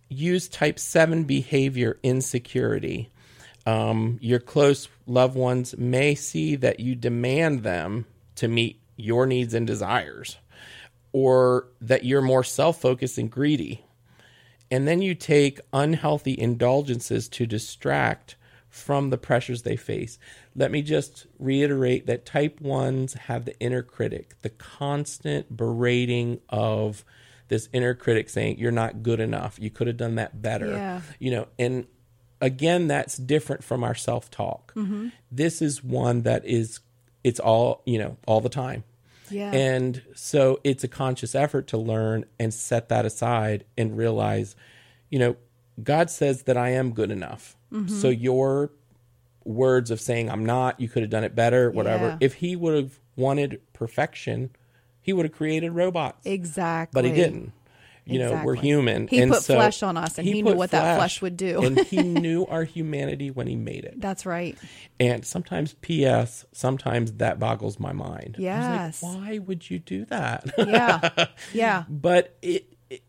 use 0.09 0.49
type 0.49 0.79
seven 0.79 1.25
behavior 1.25 1.99
insecurity. 2.03 3.11
Um, 3.65 4.19
your 4.21 4.39
close 4.39 4.89
loved 5.07 5.35
ones 5.37 5.77
may 5.77 6.15
see 6.15 6.57
that 6.57 6.81
you 6.81 6.95
demand 6.95 7.63
them 7.63 8.07
to 8.37 8.49
meet 8.49 8.81
your 8.97 9.27
needs 9.27 9.55
and 9.55 9.67
desires, 9.67 10.39
or 11.13 11.69
that 11.81 12.05
you're 12.05 12.23
more 12.23 12.45
self 12.45 12.81
focused 12.81 13.19
and 13.19 13.31
greedy. 13.31 13.85
And 14.71 14.87
then 14.87 15.03
you 15.03 15.15
take 15.15 15.61
unhealthy 15.73 16.39
indulgences 16.39 17.29
to 17.31 17.47
distract 17.47 18.37
from 18.69 19.11
the 19.11 19.19
pressures 19.19 19.63
they 19.63 19.77
face. 19.77 20.19
Let 20.55 20.71
me 20.71 20.83
just 20.83 21.27
reiterate 21.39 22.07
that 22.07 22.27
type 22.27 22.61
ones 22.61 23.15
have 23.15 23.45
the 23.45 23.59
inner 23.59 23.83
critic, 23.83 24.35
the 24.43 24.51
constant 24.51 25.57
berating 25.57 26.41
of 26.49 27.05
this 27.49 27.69
inner 27.73 27.95
critic 27.95 28.29
saying, 28.29 28.59
You're 28.59 28.73
not 28.73 29.03
good 29.03 29.21
enough. 29.21 29.59
You 29.61 29.71
could 29.71 29.87
have 29.87 29.97
done 29.97 30.17
that 30.17 30.43
better. 30.43 30.69
Yeah. 30.69 31.01
You 31.19 31.31
know, 31.31 31.47
and 31.59 31.87
again, 32.41 32.87
that's 32.89 33.17
different 33.17 33.65
from 33.65 33.85
our 33.85 33.95
self 33.95 34.31
talk. 34.31 34.75
Mm-hmm. 34.75 35.09
This 35.31 35.63
is 35.63 35.83
one 35.83 36.23
that 36.23 36.45
is, 36.45 36.81
it's 37.25 37.41
all, 37.41 37.83
you 37.87 37.99
know, 37.99 38.17
all 38.27 38.41
the 38.41 38.49
time. 38.49 38.85
yeah. 39.31 39.51
And 39.53 40.03
so 40.15 40.61
it's 40.65 40.85
a 40.85 40.89
conscious 40.89 41.35
effort 41.35 41.67
to 41.69 41.79
learn 41.79 42.25
and 42.39 42.53
set 42.53 42.89
that 42.91 43.05
aside 43.05 43.65
and 43.77 43.97
realize, 43.97 44.55
you 45.11 45.19
know, 45.19 45.37
God 45.83 46.11
says 46.11 46.45
that 46.45 46.57
I 46.57 46.71
am 46.71 46.93
good 46.93 47.11
enough. 47.11 47.57
Mm-hmm. 47.73 47.95
So 47.95 48.09
your 48.09 48.71
words 49.45 49.91
of 49.91 50.01
saying 50.01 50.31
I'm 50.31 50.45
not, 50.45 50.81
you 50.81 50.89
could 50.89 51.03
have 51.03 51.11
done 51.11 51.25
it 51.25 51.35
better, 51.35 51.71
whatever. 51.71 52.07
Yeah. 52.07 52.19
If 52.21 52.35
he 52.35 52.57
would 52.57 52.75
have 52.75 52.99
wanted 53.17 53.61
perfection, 53.73 54.51
he 55.07 55.13
would 55.13 55.25
have 55.25 55.33
created 55.33 55.71
robots. 55.71 56.27
exactly. 56.27 57.01
But 57.01 57.09
he 57.09 57.15
didn't. 57.15 57.53
You 58.09 58.21
know, 58.21 58.43
we're 58.45 58.55
human. 58.55 59.09
He 59.09 59.19
and 59.19 59.33
put 59.33 59.43
so 59.43 59.55
flesh 59.55 59.83
on 59.83 59.97
us, 59.97 60.17
and 60.19 60.27
he 60.27 60.35
knew 60.35 60.51
put 60.51 60.57
what 60.57 60.71
that 60.71 60.97
flesh 60.97 61.21
would 61.23 61.37
do. 61.37 61.61
and 61.63 61.79
he 61.81 61.97
knew 62.03 62.45
our 62.47 62.63
humanity 62.63 63.31
when 63.33 63.49
he 63.49 63.57
made 63.57 63.85
it. 63.85 64.01
That's 64.01 64.25
right. 64.25 64.57
And 65.01 65.25
sometimes, 65.25 65.75
P.S., 65.81 66.45
sometimes 66.53 67.15
that 67.15 67.41
boggles 67.41 67.81
my 67.81 67.93
mind. 67.93 68.37
Yes. 68.39 69.03
like, 69.03 69.17
Why 69.17 69.39
would 69.39 69.69
you 69.69 69.81
do 69.81 70.05
that? 70.07 70.45
Yeah. 70.57 71.27
yeah. 71.53 71.85
but 71.89 72.37
it, 72.43 72.73
it, 72.91 73.03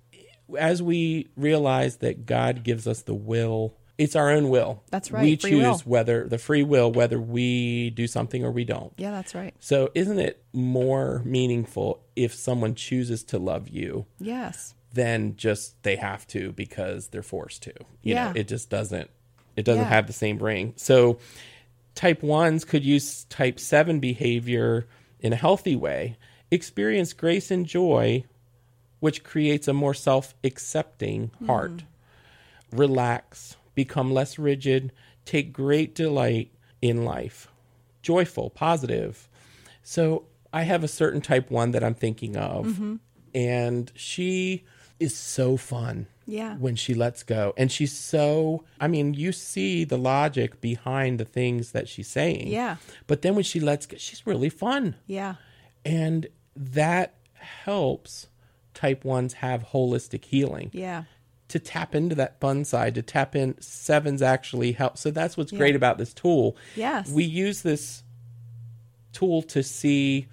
as 0.58 0.82
we 0.82 1.28
realize 1.36 1.98
that 1.98 2.26
God 2.26 2.64
gives 2.64 2.88
us 2.88 3.04
the 3.04 3.16
will, 3.16 3.76
it's 3.98 4.16
our 4.16 4.30
own 4.30 4.50
will. 4.50 4.84
That's 4.92 5.12
right, 5.12 5.24
We 5.24 5.36
free 5.38 5.52
choose 5.52 5.64
will. 5.86 5.92
whether 5.92 6.28
the 6.28 6.38
free 6.38 6.64
will, 6.64 6.92
whether 6.92 7.20
we 7.20 7.90
do 7.92 8.06
something 8.08 8.44
or 8.44 8.52
we 8.52 8.64
don't. 8.64 8.94
Yeah, 8.98 9.12
that's 9.12 9.34
right. 9.34 9.56
So, 9.60 9.90
isn't 9.96 10.20
it 10.20 10.44
more 10.54 11.22
meaningful 11.26 12.02
if 12.16 12.34
someone 12.34 12.76
chooses 12.76 13.24
to 13.26 13.40
love 13.40 13.70
you 13.70 14.06
Yes. 14.20 14.76
than 14.94 15.36
just 15.36 15.82
they 15.84 15.96
have 15.96 16.28
to 16.28 16.52
because 16.52 17.08
they're 17.08 17.24
forced 17.24 17.64
to? 17.64 17.74
You 18.04 18.14
Yeah. 18.14 18.26
know, 18.32 18.40
it 18.40 18.48
just 18.48 18.70
doesn't. 18.70 19.10
It 19.56 19.66
doesn't 19.66 19.84
Yeah. 19.84 19.90
have 19.90 20.06
the 20.08 20.14
same 20.14 20.38
ring. 20.38 20.74
So, 20.76 21.18
type 21.96 22.22
ones 22.22 22.64
could 22.66 22.86
use 22.86 23.24
type 23.26 23.60
seven 23.60 24.00
behavior 24.00 24.86
in 25.20 25.34
a 25.34 25.36
healthy 25.38 25.76
way, 25.76 26.18
experience 26.52 27.14
grace 27.14 27.50
and 27.50 27.66
joy, 27.66 28.24
which 29.00 29.24
creates 29.24 29.68
a 29.68 29.74
more 29.74 29.96
self 29.96 30.36
accepting 30.44 31.32
hmm. 31.40 31.48
heart. 31.48 31.84
relax, 32.72 33.56
become 33.78 34.12
less 34.12 34.40
rigid, 34.40 34.92
take 35.24 35.54
great 35.54 35.94
delight 35.94 36.52
in 36.82 37.06
life, 37.06 37.48
joyful, 38.02 38.50
positive. 38.50 39.30
So 39.84 40.26
I 40.52 40.64
have 40.64 40.84
a 40.84 40.88
certain 40.88 41.22
type 41.22 41.52
one 41.52 41.70
that 41.72 41.84
I'm 41.84 41.94
thinking 41.94 42.36
of, 42.36 42.66
mm-hmm. 42.66 42.96
and 43.36 43.92
she 43.94 44.66
is 45.00 45.16
so 45.16 45.58
fun. 45.58 46.08
Yeah. 46.26 46.56
When 46.56 46.76
she 46.76 46.94
lets 46.94 47.24
go. 47.24 47.54
And 47.56 47.72
she's 47.72 47.94
so, 47.94 48.66
I 48.82 48.90
mean, 48.90 49.14
you 49.14 49.32
see 49.32 49.86
the 49.86 49.98
logic 49.98 50.60
behind 50.60 51.22
the 51.22 51.26
things 51.26 51.72
that 51.72 51.88
she's 51.88 52.10
saying. 52.10 52.50
Yeah. 52.50 52.76
But 53.06 53.22
then 53.22 53.34
when 53.36 53.46
she 53.46 53.62
lets 53.62 53.86
go, 53.86 53.96
she's 53.96 54.28
really 54.28 54.50
fun. 54.50 54.96
Yeah. 55.06 55.36
And 55.86 56.28
that 56.54 57.14
helps 57.36 58.28
type 58.74 59.06
ones 59.06 59.36
have 59.36 59.70
holistic 59.70 60.26
healing 60.26 60.70
Yeah. 60.74 61.04
To 61.50 61.60
tap 61.60 61.96
into 61.96 62.16
that 62.16 62.40
fun 62.40 62.66
side, 62.66 62.96
to 62.96 63.02
tap 63.02 63.36
in 63.36 63.60
sevens 63.62 64.22
actually 64.22 64.74
help. 64.74 64.98
So 64.98 65.12
that's 65.12 65.38
what's 65.38 65.52
great 65.52 65.76
about 65.76 65.98
this 65.98 66.14
tool. 66.14 66.58
Yes. 66.76 67.10
We 67.10 67.24
use 67.24 67.62
this 67.62 68.04
tool 69.14 69.42
to 69.44 69.64
see 69.64 70.28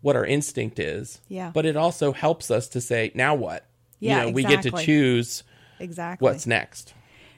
what 0.00 0.16
our 0.16 0.24
instinct 0.24 0.78
is. 0.78 1.20
Yeah. 1.28 1.50
But 1.52 1.66
it 1.66 1.76
also 1.76 2.12
helps 2.12 2.50
us 2.50 2.68
to 2.68 2.80
say, 2.80 3.12
now 3.14 3.34
what? 3.34 3.66
Yeah, 4.00 4.20
You 4.20 4.26
know, 4.26 4.32
we 4.32 4.44
get 4.44 4.62
to 4.62 4.70
choose 4.70 5.42
Exactly. 5.80 6.24
what's 6.24 6.46
next. 6.46 6.94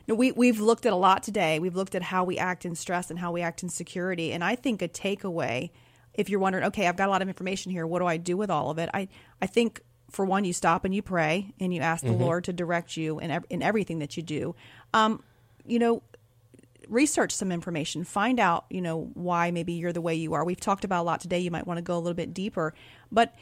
No, 0.06 0.14
we 0.14 0.32
we've 0.32 0.60
looked 0.60 0.86
at 0.86 0.92
a 0.92 0.96
lot 0.96 1.22
today. 1.22 1.58
We've 1.58 1.76
looked 1.76 1.94
at 1.94 2.02
how 2.02 2.24
we 2.24 2.38
act 2.38 2.64
in 2.64 2.74
stress 2.74 3.10
and 3.10 3.18
how 3.18 3.32
we 3.32 3.42
act 3.42 3.62
in 3.62 3.68
security. 3.68 4.32
And 4.32 4.42
I 4.42 4.56
think 4.56 4.82
a 4.82 4.88
takeaway, 4.88 5.70
if 6.14 6.28
you're 6.28 6.40
wondering, 6.40 6.64
okay, 6.64 6.86
I've 6.86 6.96
got 6.96 7.08
a 7.08 7.12
lot 7.12 7.22
of 7.22 7.28
information 7.28 7.70
here. 7.70 7.86
What 7.86 8.00
do 8.00 8.06
I 8.06 8.16
do 8.16 8.36
with 8.36 8.50
all 8.50 8.70
of 8.70 8.78
it? 8.78 8.90
I 8.92 9.08
I 9.40 9.46
think 9.46 9.80
for 10.10 10.24
one, 10.24 10.44
you 10.44 10.52
stop 10.52 10.84
and 10.84 10.94
you 10.94 11.02
pray 11.02 11.54
and 11.58 11.72
you 11.72 11.80
ask 11.80 12.04
the 12.04 12.12
Lord 12.12 12.44
to 12.44 12.52
direct 12.52 12.96
you 12.96 13.18
in 13.18 13.42
in 13.48 13.62
everything 13.62 14.00
that 14.00 14.16
you 14.16 14.22
do. 14.22 14.54
Um, 14.92 15.22
you 15.64 15.78
know, 15.78 16.02
research 16.88 17.32
some 17.32 17.52
information. 17.52 18.04
Find 18.04 18.40
out 18.40 18.66
you 18.70 18.82
know 18.82 19.10
why 19.14 19.50
maybe 19.50 19.74
you're 19.74 19.92
the 19.92 20.00
way 20.00 20.14
you 20.14 20.34
are. 20.34 20.44
We've 20.44 20.60
talked 20.60 20.84
about 20.84 21.02
a 21.02 21.06
lot 21.06 21.20
today. 21.20 21.38
You 21.38 21.50
might 21.50 21.66
want 21.66 21.78
to 21.78 21.82
go 21.82 21.96
a 21.96 22.00
little 22.00 22.14
bit 22.14 22.34
deeper. 22.34 22.74
But 23.10 23.34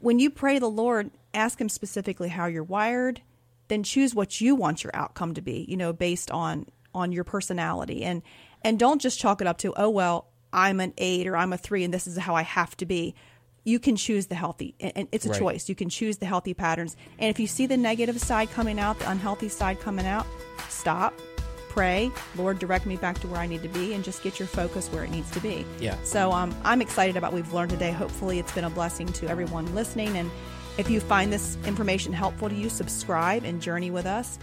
when 0.00 0.18
you 0.18 0.30
pray 0.30 0.58
the 0.58 0.66
lord 0.66 1.10
ask 1.34 1.60
him 1.60 1.68
specifically 1.68 2.30
how 2.30 2.46
you're 2.46 2.64
wired 2.64 3.20
then 3.68 3.82
choose 3.82 4.14
what 4.14 4.40
you 4.40 4.54
want 4.54 4.82
your 4.82 4.90
outcome 4.96 5.34
to 5.34 5.42
be 5.42 5.64
you 5.68 5.76
know 5.76 5.92
based 5.92 6.30
on 6.30 6.66
on 6.94 7.12
your 7.12 7.24
personality. 7.24 8.02
And 8.02 8.22
and 8.62 8.78
don't 8.78 9.00
just 9.00 9.18
chalk 9.18 9.40
it 9.40 9.46
up 9.46 9.58
to 9.58 9.72
oh 9.76 9.90
well 9.90 10.26
i'm 10.52 10.80
an 10.80 10.92
eight 10.98 11.26
or 11.26 11.36
i'm 11.36 11.52
a 11.52 11.58
three 11.58 11.84
and 11.84 11.94
this 11.94 12.06
is 12.06 12.18
how 12.18 12.34
i 12.34 12.42
have 12.42 12.76
to 12.76 12.84
be 12.84 13.14
you 13.64 13.78
can 13.78 13.94
choose 13.96 14.26
the 14.26 14.34
healthy 14.34 14.74
and 14.80 15.06
it's 15.12 15.26
a 15.26 15.30
Right. 15.30 15.38
choice. 15.38 15.68
You 15.68 15.74
can 15.74 15.88
choose 15.88 16.16
the 16.18 16.26
healthy 16.26 16.54
patterns. 16.54 16.96
And 17.18 17.28
if 17.30 17.38
you 17.38 17.46
see 17.46 17.66
the 17.66 17.76
negative 17.76 18.18
side 18.20 18.50
coming 18.50 18.80
out 18.80 18.98
the 18.98 19.10
unhealthy 19.10 19.48
side 19.48 19.80
coming 19.80 20.06
out 20.06 20.26
stop 20.68 21.12
pray 21.68 22.10
lord 22.36 22.58
direct 22.58 22.84
me 22.84 22.96
back 22.96 23.16
to 23.20 23.28
where 23.28 23.38
i 23.40 23.46
need 23.46 23.62
to 23.62 23.68
be 23.68 23.94
and 23.94 24.02
just 24.02 24.24
get 24.24 24.40
your 24.40 24.48
focus 24.48 24.88
where 24.88 25.04
it 25.04 25.10
needs 25.10 25.30
to 25.30 25.40
be. 25.40 25.64
Yeah. 25.78 25.96
so 26.02 26.32
um, 26.32 26.52
i'm 26.64 26.82
excited 26.82 27.16
about 27.16 27.32
what 27.32 27.42
we've 27.42 27.52
learned 27.52 27.70
today. 27.70 27.92
Hopefully 27.92 28.38
it's 28.38 28.52
been 28.52 28.64
a 28.64 28.70
blessing 28.70 29.06
to 29.06 29.28
everyone 29.28 29.72
listening. 29.74 30.16
And 30.16 30.30
if 30.78 30.88
you 30.90 30.98
find 31.00 31.32
this 31.32 31.56
information 31.66 32.12
helpful 32.12 32.48
to 32.48 32.54
you 32.54 32.68
subscribe 32.70 33.44
and 33.44 33.60
journey 33.60 33.90
with 33.90 34.06
us 34.06 34.38